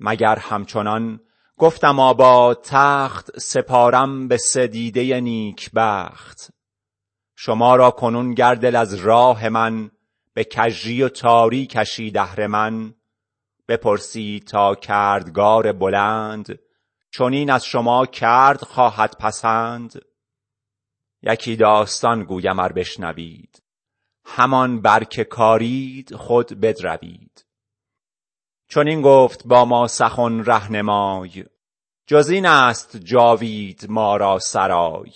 مگر 0.00 0.38
همچنان 0.38 1.20
گفتم 1.56 2.00
آباد 2.00 2.62
تخت 2.64 3.38
سپارم 3.38 4.28
به 4.28 4.36
سه 4.36 4.66
دیده 4.66 5.20
نیکبخت. 5.20 6.55
شما 7.36 7.76
را 7.76 7.90
کنون 7.90 8.34
گر 8.34 8.54
دل 8.54 8.76
از 8.76 8.94
راه 8.94 9.48
من 9.48 9.90
به 10.34 10.44
کژی 10.44 11.02
و 11.02 11.08
تاری 11.08 11.66
کشید 11.66 12.18
اهرمن 12.18 12.94
بپرسید 13.68 14.46
تا 14.46 14.74
کردگار 14.74 15.72
بلند 15.72 16.58
چنین 17.10 17.50
از 17.50 17.64
شما 17.64 18.06
کرد 18.06 18.62
خواهد 18.62 19.16
پسند. 19.20 20.02
یکی 21.22 21.56
داستان 21.56 22.24
گویم 22.24 22.58
ار 22.58 22.72
بشنوید 22.72 23.62
همان 24.24 24.80
بر 24.82 25.04
که 25.04 25.24
کارید 25.24 26.14
خود 26.14 26.60
بدروید. 26.60 27.44
چنین 28.68 29.02
گفت 29.02 29.46
با 29.46 29.64
ما 29.64 29.88
سخن 29.88 30.44
رهنمای 30.44 31.44
جز 32.06 32.28
این 32.28 32.46
است 32.46 32.96
جاوید 32.96 33.86
ما 33.88 34.16
را 34.16 34.38
سرای. 34.38 35.12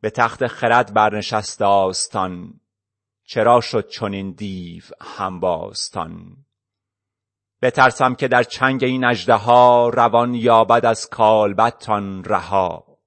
به 0.00 0.10
تخت 0.10 0.46
خرد 0.46 0.94
برنشست 0.94 1.62
آستان 1.62 2.60
چرا 3.24 3.60
شد 3.60 3.88
چنین 3.88 4.30
دیو 4.30 4.82
همباستان 5.00 6.36
بترسم 7.62 8.14
که 8.14 8.28
در 8.28 8.42
چنگ 8.42 8.84
این 8.84 9.04
اژدها 9.04 9.88
روان 9.88 10.34
یابد 10.34 10.86
از 10.86 11.08
کالبدتان 11.08 12.24
رها. 12.24 12.98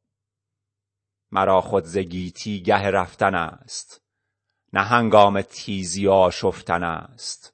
مرا 1.31 1.61
خود 1.61 1.83
ز 1.83 1.97
گیتی 1.97 2.63
گه 2.63 2.81
رفتن 2.89 3.35
است 3.35 4.01
نه 4.73 4.81
هنگام 4.81 5.41
تیزی 5.41 6.07
و 6.07 6.11
آشفتن 6.11 6.83
است. 6.83 7.53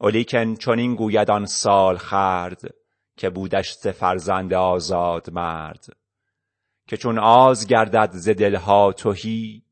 ولیکن 0.00 0.54
چنین 0.54 0.94
گوید 0.94 1.30
آن 1.30 1.46
سالخورد 1.46 2.60
که 3.16 3.30
بودش 3.30 3.72
ز 3.72 3.86
فرزند 3.86 4.54
آزاد 4.54 5.30
مرد. 5.30 5.86
که 6.92 6.98
چون 6.98 7.18
آز 7.18 7.66
گردد 7.66 8.10
ز 8.12 8.28
دلها 8.28 8.92
تهی 8.92 9.62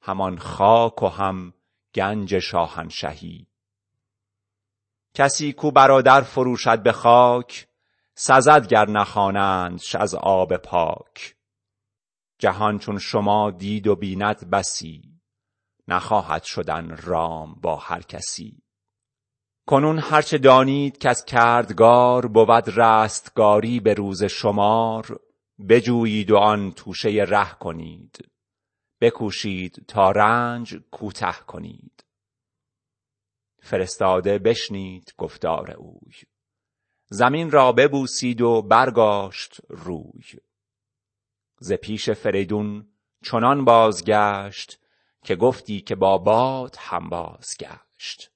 همان 0.00 0.38
خاک 0.38 1.02
و 1.02 1.08
هم 1.08 1.54
گنج 1.94 2.38
شاهنشهی. 2.38 3.46
کسی 5.14 5.52
کو 5.52 5.70
برادر 5.70 6.20
فروشد 6.20 6.82
به 6.82 6.92
خاک 6.92 7.68
سزد 8.14 8.66
گر 8.66 8.90
نخوانندش 8.90 9.94
از 9.94 10.14
آب 10.14 10.56
پاک. 10.56 11.36
جهان 12.38 12.78
چون 12.78 12.98
شما 12.98 13.50
دید 13.50 13.86
و 13.86 13.96
بیند 13.96 14.50
بسی 14.50 15.02
نخواهد 15.88 16.42
شدن 16.42 16.96
رام 16.96 17.54
با 17.54 17.76
هر 17.76 18.02
کسی. 18.02 18.62
کنون 19.66 19.98
هر 19.98 20.22
چه 20.22 20.38
دانید 20.38 20.98
کز 20.98 21.24
کردگار 21.24 22.26
بود 22.26 22.78
رستگاری 22.78 23.80
به 23.80 23.94
روز 23.94 24.24
شمار 24.24 25.20
بجویید 25.68 26.30
و 26.30 26.36
آن 26.36 26.72
توشه 26.72 27.08
ره 27.28 27.54
کنید. 27.54 28.30
بکوشید 29.00 29.84
تا 29.88 30.10
رنج 30.10 30.76
کوته 30.90 31.32
کنید. 31.46 32.04
فرستاده 33.62 34.38
بشنید 34.38 35.14
گفتار 35.18 35.70
اوی. 35.70 36.14
زمین 37.10 37.50
را 37.50 37.72
ببوسید 37.72 38.40
و 38.40 38.62
برگاشت 38.62 39.60
روی. 39.68 40.24
ز 41.58 41.72
پیش 41.72 42.10
فریدون 42.10 42.88
چنان 43.24 43.64
بازگشت 43.64 44.80
که 45.24 45.36
گفتی 45.36 45.80
که 45.80 45.94
با 45.94 46.18
باد 46.18 46.76
هم 46.78 47.08
بازگشت. 47.08 48.30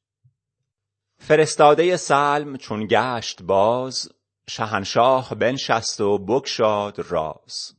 فرستاده 1.18 1.96
سلم 1.96 2.56
چون 2.56 2.86
گشت 2.90 3.42
باز 3.42 4.08
شهنشاه 4.54 5.34
بنشست 5.34 6.00
و 6.00 6.18
بگشاد 6.18 6.98
راز. 6.98 7.72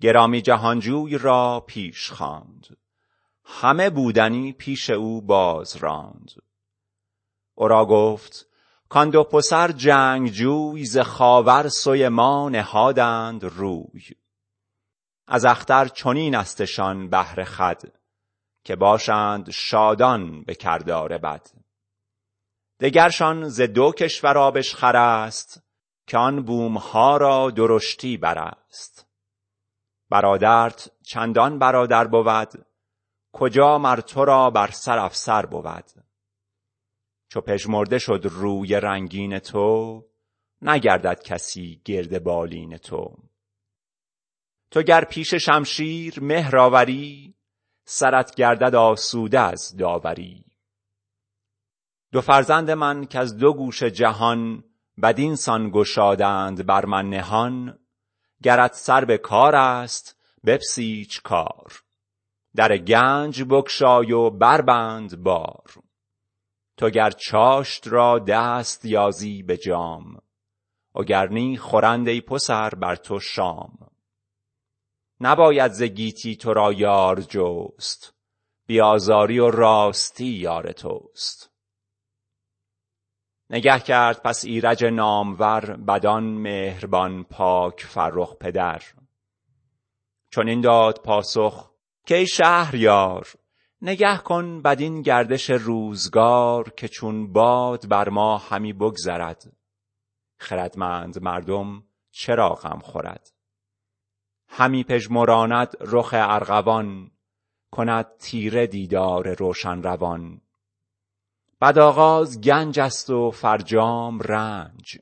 گرامی 0.00 0.42
جهانجوی 0.42 1.18
را 1.18 1.64
پیش 1.66 2.10
خواند. 2.10 2.76
همه 3.44 3.90
بودنی 3.90 4.52
پیش 4.52 4.90
او 4.90 5.22
باز 5.22 5.76
راند. 5.76 6.30
او 7.54 7.68
را 7.68 7.86
گفت 7.86 8.46
کان 8.88 9.10
دو 9.10 9.24
پسر 9.24 9.72
جنگجوی 9.72 10.84
ز 10.84 10.98
خاور 10.98 11.68
سوی 11.68 12.08
ما 12.08 12.48
نهادند 12.48 13.44
روی. 13.44 14.02
از 15.28 15.44
اختر 15.44 15.88
چنین 15.88 16.34
استشان 16.34 17.10
بهر 17.10 17.44
خود 17.44 17.92
که 18.64 18.76
باشند 18.76 19.50
شادان 19.50 20.44
به 20.44 20.54
کردار 20.54 21.18
بد. 21.18 21.57
دگرشان 22.80 23.48
ز 23.48 23.60
دو 23.60 23.92
کشور 23.92 24.38
آبشخور 24.38 24.96
است 24.96 25.62
که 26.06 26.18
آن 26.18 26.42
بومها 26.42 27.16
را 27.16 27.50
درشتی 27.50 28.16
بر 28.16 28.38
است 28.38 29.06
برادرت 30.10 30.90
چندان 31.02 31.58
برادر 31.58 32.06
بود 32.06 32.66
کجا 33.32 33.78
مر 33.78 34.00
تو 34.00 34.24
را 34.24 34.50
بر 34.50 34.70
سر 34.70 34.98
افسر 34.98 35.46
بود؟ 35.46 35.84
چو 37.28 37.40
پژمرده 37.40 37.98
شد 37.98 38.20
روی 38.24 38.74
رنگین 38.74 39.38
تو 39.38 40.04
نگردد 40.62 41.22
کسی 41.22 41.82
گرد 41.84 42.22
بالین 42.22 42.76
تو. 42.76 43.16
تو 44.70 44.82
گر 44.82 45.04
پیش 45.04 45.34
شمشیر 45.34 46.20
مهر 46.20 46.58
آوری 46.58 47.34
سرت 47.84 48.34
گردد 48.34 48.74
آسوده 48.74 49.40
از 49.40 49.76
داوری. 49.76 50.47
دو 52.12 52.20
فرزند 52.20 52.70
من 52.70 53.04
کز 53.04 53.36
دو 53.36 53.52
گوش 53.52 53.82
جهان 53.82 54.64
بدین 55.02 55.36
سان 55.36 55.70
گشادند 55.70 56.66
بر 56.66 56.84
من 56.84 57.10
نهان 57.10 57.78
گرت 58.42 58.74
سر 58.74 59.04
به 59.04 59.18
کار 59.18 59.56
است 59.56 60.16
بپسیچ 60.46 61.22
کار. 61.22 61.82
در 62.56 62.78
گنج 62.78 63.42
بگشای 63.42 64.12
و 64.12 64.30
بربند 64.30 65.22
بار. 65.22 65.74
تو 66.76 66.90
گر 66.90 67.10
چاشت 67.10 67.88
را 67.88 68.18
دست 68.18 68.84
یازی 68.84 69.42
به 69.42 69.56
جام 69.56 70.20
وگر 70.94 71.28
نی 71.28 71.56
خورند 71.56 72.20
پسر 72.20 72.70
بر 72.70 72.96
تو 72.96 73.20
شام. 73.20 73.90
نباید 75.20 75.72
ز 75.72 75.82
گیتی 75.82 76.36
تو 76.36 76.54
را 76.54 76.72
یار 76.72 77.20
جست 77.20 78.14
بی 78.66 78.80
آزاری 78.80 79.38
و 79.38 79.50
راستی 79.50 80.26
یار 80.26 80.72
توست. 80.72 81.47
نگه 83.50 83.80
کرد 83.80 84.22
پس 84.22 84.44
ایرج 84.44 84.84
نامور 84.84 85.76
بدان 85.76 86.24
مهربان 86.24 87.24
پاک 87.24 87.80
فرخ 87.80 88.36
پدر. 88.40 88.82
چنین 90.30 90.60
داد 90.60 91.02
پاسخ 91.02 91.70
کای 92.08 92.26
شهریار 92.26 93.28
نگه 93.82 94.16
کن 94.16 94.62
بدین 94.62 95.02
گردش 95.02 95.50
روزگار 95.50 96.70
که 96.70 96.88
چون 96.88 97.32
باد 97.32 97.88
بر 97.88 98.08
ما 98.08 98.38
همی 98.38 98.72
بگذرد. 98.72 99.52
خردمند 100.38 101.22
مردم 101.22 101.84
چرا 102.10 102.48
غم 102.48 102.78
خورد؟ 102.78 103.32
همی 104.48 104.84
پژمراند 104.84 105.76
رخ 105.80 106.10
ارغوان 106.12 107.10
کند 107.70 108.06
تیره 108.18 108.66
دیدار 108.66 109.34
روشن 109.34 109.82
روان 109.82 110.40
بدآغاز 111.60 112.40
گنج 112.40 112.80
است 112.80 113.10
و 113.10 113.30
فرجام 113.30 114.20
رنج. 114.20 114.98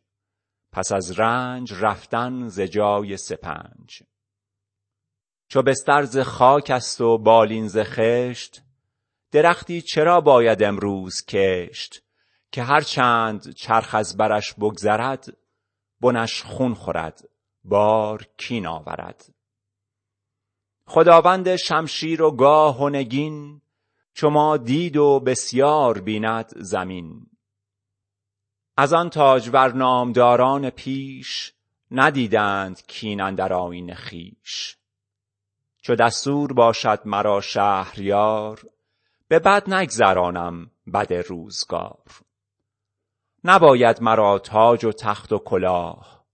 پس 0.72 0.92
از 0.92 1.20
رنج 1.20 1.72
رفتن 1.74 2.48
ز 2.48 2.60
جای 2.60 3.16
سپنج. 3.16 4.02
چو 5.48 5.62
بستر 5.62 6.02
ز 6.02 6.18
خاک 6.18 6.70
است 6.70 7.00
و 7.00 7.18
بالین 7.18 7.68
ز 7.68 7.78
خشت 7.78 8.62
درختی 9.32 9.82
چرا 9.82 10.20
باید 10.20 10.62
امروز 10.62 11.24
کشت؟ 11.24 12.02
که 12.52 12.62
هر 12.62 12.80
چند 12.80 13.54
چرخ 13.54 13.94
از 13.94 14.16
برش 14.16 14.54
بگذرد 14.54 15.26
بنش 16.00 16.42
خون 16.42 16.74
خورد 16.74 17.28
بار 17.64 18.26
کین 18.38 18.66
آورد. 18.66 19.34
خداوند 20.86 21.56
شمشیر 21.56 22.22
و 22.22 22.30
گاه 22.30 22.80
و 22.80 22.88
نگین 22.88 23.60
چو 24.16 24.30
ما 24.30 24.56
دید 24.56 24.96
و 24.96 25.20
بسیار 25.20 26.00
بیند 26.00 26.52
زمین. 26.56 27.26
از 28.76 28.92
آن 28.92 29.10
تاجور 29.10 29.72
نامداران 29.72 30.70
پیش 30.70 31.52
ندیدند 31.90 32.82
کین 32.86 33.20
اندر 33.20 33.52
آیین 33.52 33.94
خویش. 33.94 34.76
چو 35.82 35.94
دستور 35.94 36.52
باشد 36.52 37.00
مرا 37.04 37.40
شهریار 37.40 38.60
به 39.28 39.38
بد 39.38 39.74
نگذرانم 39.74 40.70
بد 40.94 41.12
روزگار. 41.12 42.04
نباید 43.44 44.02
مرا 44.02 44.38
تاج 44.38 44.84
و 44.84 44.92
تخت 44.92 45.32
و 45.32 45.38
کلاه 45.38 46.24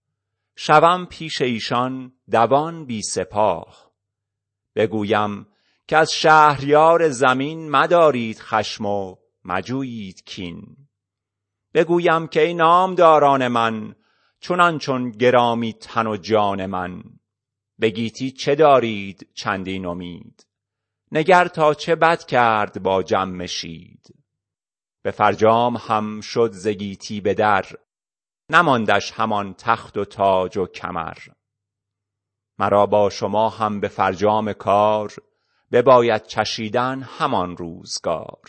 شوم 0.56 1.06
پیش 1.06 1.42
ایشان 1.42 2.12
دوان 2.30 2.86
بی 2.86 3.02
سپاه. 3.02 3.90
بگویم 4.76 5.46
کز 5.92 6.10
شهریار 6.10 7.08
زمین 7.08 7.70
مدارید 7.70 8.38
خشم 8.38 8.86
و 8.86 9.16
مجویید 9.44 10.24
کین. 10.24 10.76
بگویم 11.74 12.26
کای 12.26 12.54
نامداران 12.54 13.48
من 13.48 13.94
چنان 14.40 14.78
چون 14.78 15.10
گرامی 15.10 15.72
تن 15.72 16.06
و 16.06 16.16
جان 16.16 16.66
من. 16.66 17.02
به 17.78 17.90
گیتی 17.90 18.30
چه 18.30 18.54
دارید 18.54 19.28
چندین 19.34 19.86
امید؟ 19.86 20.46
نگر 21.12 21.48
تا 21.48 21.74
چه 21.74 21.94
بد 21.94 22.24
کرد 22.24 22.82
با 22.82 23.02
جمشید 23.02 24.14
به 25.02 25.10
فرجام 25.10 25.76
هم 25.76 26.20
شد 26.20 26.50
ز 26.52 26.68
گیتی 26.68 27.20
به 27.20 27.34
در 27.34 27.64
نماندش 28.50 29.12
همان 29.12 29.54
تخت 29.54 29.96
و 29.96 30.04
تاج 30.04 30.56
و 30.56 30.66
کمر. 30.66 31.18
مرا 32.58 32.86
با 32.86 33.10
شما 33.10 33.48
هم 33.48 33.80
به 33.80 33.88
فرجام 33.88 34.52
کار 34.52 35.12
بباید 35.72 36.26
چشیدن 36.26 37.02
همان 37.02 37.56
روزگار. 37.56 38.40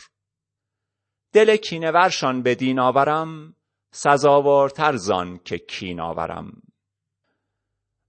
دل 1.34 1.56
کینه 1.56 1.92
ورشان 1.92 2.44
بدین 2.44 2.80
آورم 2.80 3.56
سزاوارتر 3.92 4.96
زان 4.96 5.38
که 5.38 5.58
کین 5.58 6.00
آورم. 6.00 6.62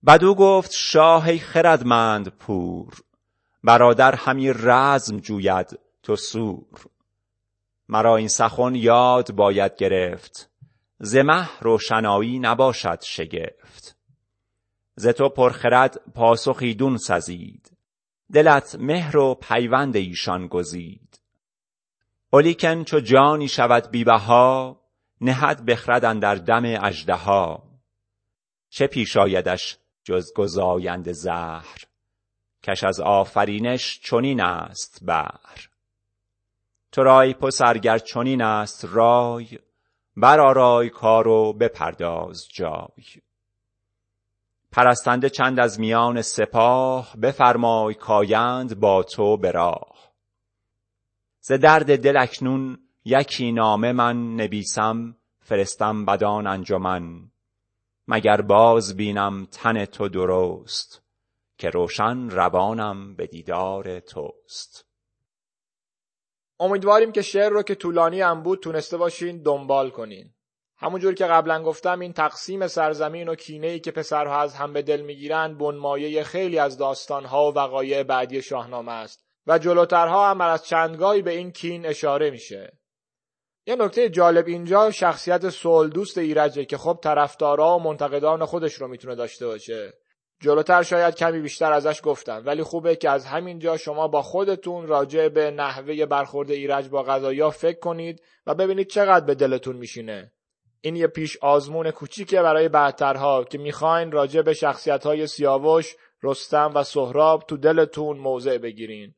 بدو 0.06 0.34
گفت 0.34 0.72
شاه 0.72 1.38
خردمند 1.38 2.28
پور 2.28 2.94
برادر 3.64 4.14
همی 4.14 4.52
رزم 4.52 5.16
جوید 5.16 5.78
تو 6.02 6.16
سور. 6.16 6.86
مرا 7.88 8.16
این 8.16 8.28
سخن 8.28 8.74
یاد 8.74 9.32
باید 9.32 9.76
گرفت 9.76 10.50
ز 10.98 11.16
مه 11.16 11.48
روشنایی 11.60 12.38
نباشد 12.38 13.00
شگفت. 13.02 13.96
ز 14.94 15.08
تو 15.08 15.28
پرخرد 15.28 16.00
پاسخ 16.14 16.58
ایدون 16.60 16.96
سزید. 16.96 17.73
دلت 18.32 18.76
مهر 18.80 19.16
و 19.16 19.34
پیوند 19.34 19.96
ایشان 19.96 20.46
گزید. 20.46 21.20
ولیکن 22.32 22.84
چو 22.84 23.00
جانی 23.00 23.48
شود 23.48 23.90
بی 23.90 24.04
بها 24.04 24.80
نهد 25.20 25.64
بخرد 25.64 26.04
اندر 26.04 26.34
دم 26.34 26.62
اژدها. 26.82 27.62
چه 28.68 28.86
پیش 28.86 29.16
آیدش 29.16 29.78
جز 30.04 30.32
گزاینده 30.36 31.12
زهر؟ 31.12 31.84
کش 32.62 32.84
از 32.84 33.00
آفرینش 33.00 34.00
چنین 34.00 34.40
است 34.40 35.04
بهر. 35.04 35.68
تو 36.92 37.02
را 37.02 37.20
ای 37.20 37.34
پسر 37.34 37.78
گر 37.78 37.98
چنین 37.98 38.42
است 38.42 38.84
رای 38.84 39.58
برآرای 40.16 40.90
کار 40.90 41.28
و 41.28 41.52
بپرداز 41.52 42.48
جای. 42.48 43.04
پرستنده 44.74 45.30
چند 45.30 45.60
از 45.60 45.80
میان 45.80 46.22
سپاه 46.22 47.16
بفرمای 47.22 47.94
کآیند 47.94 48.80
با 48.80 49.02
تو 49.02 49.36
به 49.36 49.52
ز 51.40 51.52
درد 51.52 51.98
دل 52.02 52.16
اکنون 52.16 52.78
یکی 53.04 53.52
نامه 53.52 53.92
من 53.92 54.34
نبیسم 54.40 55.16
فرستم 55.40 56.04
بدان 56.04 56.46
انجمن. 56.46 57.30
مگر 58.08 58.40
باز 58.40 58.96
بینم 58.96 59.46
تن 59.46 59.84
تو 59.84 60.08
درست 60.08 61.02
که 61.58 61.70
روشن 61.70 62.30
روانم 62.30 63.14
به 63.14 63.26
دیدار 63.26 64.00
توست. 64.00 64.86
امیدواریم 66.60 67.12
که 67.12 67.22
شعر 67.22 67.48
رو 67.48 67.62
که 67.62 67.74
طولانی 67.74 68.20
هم 68.20 68.42
بود 68.42 68.60
تونسته 68.60 68.96
باشین 68.96 69.42
دنبال 69.42 69.90
کنین. 69.90 70.33
همونجور 70.84 71.14
که 71.14 71.26
قبلا 71.26 71.62
گفتم 71.62 72.00
این 72.00 72.12
تقسیم 72.12 72.66
سرزمین 72.66 73.28
و 73.28 73.34
کینه 73.34 73.66
ای 73.66 73.80
که 73.80 73.90
پسرها 73.90 74.40
از 74.40 74.54
هم 74.54 74.72
به 74.72 74.82
دل 74.82 75.00
می‌گیرن 75.00 75.58
بنمایه 75.58 76.22
خیلی 76.22 76.58
از 76.58 76.78
داستانها 76.78 77.50
و 77.50 77.54
وقایع 77.54 78.02
بعدی 78.02 78.42
شاهنامه 78.42 78.92
است 78.92 79.24
و 79.46 79.58
جلوترها 79.58 80.30
هم 80.30 80.40
از 80.40 80.66
چندگاهی 80.66 81.22
به 81.22 81.30
این 81.30 81.52
کین 81.52 81.86
اشاره 81.86 82.30
میشه. 82.30 82.78
یه 83.66 83.76
نکته 83.76 84.08
جالب 84.08 84.46
اینجا 84.46 84.90
شخصیت 84.90 85.48
سول 85.48 85.90
دوست 85.90 86.18
ایرجه 86.18 86.64
که 86.64 86.76
خب 86.76 86.98
طرفدارا 87.02 87.76
و 87.76 87.82
منتقدان 87.82 88.44
خودش 88.44 88.74
رو 88.74 88.88
می‌تونه 88.88 89.14
داشته 89.14 89.46
باشه. 89.46 89.92
جلوتر 90.40 90.82
شاید 90.82 91.14
کمی 91.14 91.40
بیشتر 91.40 91.72
ازش 91.72 92.00
گفتم 92.04 92.42
ولی 92.46 92.62
خوبه 92.62 92.96
که 92.96 93.10
از 93.10 93.26
همینجا 93.26 93.76
شما 93.76 94.08
با 94.08 94.22
خودتون 94.22 94.86
راجع 94.86 95.28
به 95.28 95.50
نحوه 95.50 96.06
برخورد 96.06 96.50
ایرج 96.50 96.88
با 96.88 97.02
غذایا 97.02 97.50
فکر 97.50 97.78
کنید 97.78 98.22
و 98.46 98.54
ببینید 98.54 98.86
چقدر 98.86 99.26
به 99.26 99.34
دلتون 99.34 99.76
میشینه. 99.76 100.32
این 100.84 100.96
یه 100.96 101.06
پیش 101.06 101.36
آزمون 101.36 101.90
کوچیکه 101.90 102.42
برای 102.42 102.68
بعدترها 102.68 103.44
که 103.44 103.58
می‌خواین 103.58 104.12
راجع 104.12 104.42
به 104.42 104.54
شخصیت 104.54 105.06
های 105.06 105.26
سیاوش، 105.26 105.96
رستم 106.22 106.72
و 106.74 106.82
سهراب 106.82 107.44
تو 107.48 107.56
دلتون 107.56 108.18
موضع 108.18 108.58
بگیرین. 108.58 109.14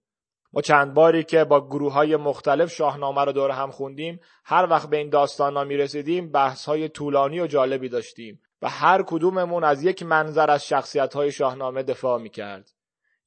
ما 0.52 0.61
چند 0.61 0.94
باری 0.94 1.24
که 1.24 1.44
با 1.44 1.66
گروه 1.66 1.92
های 1.92 2.16
مختلف 2.16 2.72
شاهنامه 2.72 3.24
رو 3.24 3.33
دور 3.33 3.50
هم 3.50 3.70
خوندیم 3.70 4.20
هر 4.44 4.66
وقت 4.70 4.90
به 4.90 4.96
این 4.96 5.11
داستان 5.11 5.57
ها 5.57 5.64
می 5.64 5.76
رسیدیم 5.76 6.33
بحث 6.33 6.64
های 6.64 6.88
طولانی 6.88 7.40
و 7.40 7.46
جالبی 7.46 7.88
داشتیم 7.88 8.40
و 8.62 8.68
هر 8.68 9.02
کدوممون 9.02 9.64
از 9.64 9.85
یک 9.85 10.02
منظر 10.02 10.50
از 10.50 10.66
شخصیت 10.66 11.14
های 11.14 11.33
شاهنامه 11.33 11.83
دفاع 11.83 12.20
می 12.20 12.31
کرد. 12.31 12.70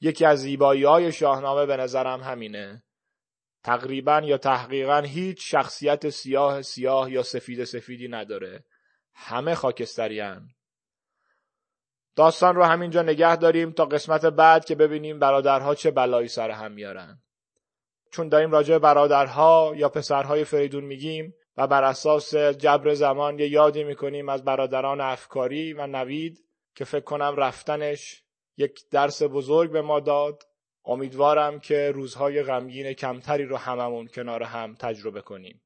یکی 0.02 0.26
از 0.26 0.40
زیبایی 0.40 0.84
های 0.84 1.12
شاهنامه 1.12 1.66
به 1.66 1.78
نظرم 1.78 2.22
همینه. 2.22 2.84
تقریبا 3.70 4.22
یا 4.24 4.38
تحقیقا 4.38 5.00
هیچ 5.00 5.52
شخصیت 5.52 6.10
سیاه 6.10 6.62
سیاه 6.62 7.12
یا 7.12 7.24
سفید 7.24 7.64
سفیدی 7.64 8.08
نداره. 8.08 8.64
همه 9.14 9.56
خاکستریان. 9.56 10.50
داستان 12.16 12.56
رو 12.56 12.64
همینجا 12.64 13.02
نگه 13.02 13.36
داریم 13.36 13.72
تا 13.72 13.86
قسمت 13.86 14.26
بعد 14.26 14.66
که 14.66 14.76
ببینیم 14.76 15.20
برادرها 15.20 15.76
چه 15.76 15.92
بلایی 15.92 16.28
سر 16.28 16.52
هم 16.52 16.72
میارن. 16.72 17.22
چون 18.12 18.30
داریم 18.30 18.52
راجع 18.52 18.78
برادرها 18.78 19.74
یا 19.76 19.90
پسرهای 19.90 20.44
فریدون 20.44 20.84
میگیم 20.84 21.34
و 21.58 21.68
بر 21.68 21.84
اساس 21.84 22.36
جبر 22.36 22.94
زمان 22.94 23.40
یه 23.40 23.48
یادی 23.48 23.84
می‌کنیم 23.84 24.30
از 24.30 24.44
برادران 24.44 25.02
افکاری 25.02 25.74
و 25.74 25.88
نوید 25.88 26.40
که 26.76 26.86
فکر 26.86 27.04
کنم 27.04 27.36
رفتنش 27.38 28.24
یک 28.58 28.90
درس 28.92 29.24
بزرگ 29.24 29.72
به 29.72 29.82
ما 29.82 30.00
داد 30.00 30.44
امیدوارم 30.90 31.60
که 31.60 31.92
روزهای 31.96 32.44
غمگین 32.44 32.94
کمتری 32.94 33.46
رو 33.46 33.58
هممون 33.58 34.08
کنار 34.08 34.44
هم 34.44 34.76
تجربه 34.80 35.22
کنیم. 35.22 35.62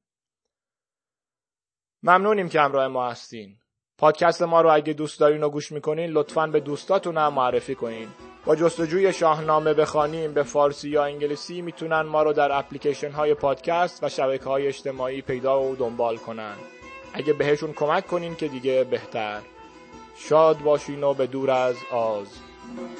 ممنونیم 2.02 2.48
که 2.48 2.60
همراه 2.60 2.88
ما 2.88 3.08
هستین. 3.08 3.56
پادکست 3.98 4.42
ما 4.42 4.60
رو 4.60 4.74
اگه 4.74 4.92
دوست 4.92 5.20
دارین 5.20 5.42
و 5.42 5.48
گوش 5.48 5.72
می‌کنین 5.72 6.10
لطفا 6.10 6.46
به 6.46 6.60
دوستاتون 6.60 7.18
هم 7.18 7.34
معرفی 7.34 7.74
کنین. 7.74 8.08
با 8.44 8.56
جستجوی 8.56 9.12
شاهنامه 9.12 9.74
بخوانیم 9.74 10.34
به 10.34 10.42
فارسی 10.42 10.88
یا 10.88 11.04
انگلیسی 11.04 11.62
می‌تونن 11.62 12.00
ما 12.00 12.22
رو 12.22 12.32
در 12.32 12.58
اپلیکیشن 12.58 13.10
های 13.10 13.34
پادکست 13.34 14.04
و 14.04 14.08
شبکه 14.08 14.44
های 14.44 14.66
اجتماعی 14.66 15.22
پیدا 15.22 15.62
و 15.62 15.76
دنبال 15.76 16.16
کنن. 16.16 16.54
اگه 17.12 17.32
بهشون 17.32 17.72
کمک 17.72 18.06
کنین 18.06 18.36
که 18.36 18.48
دیگه 18.48 18.84
بهتر. 18.84 19.40
شاد 20.16 20.58
باشین 20.58 21.02
و 21.02 21.14
به 21.14 21.26
دور 21.26 21.50
از 21.50 21.76
آز. 21.92 22.43
Müzik 22.72 22.94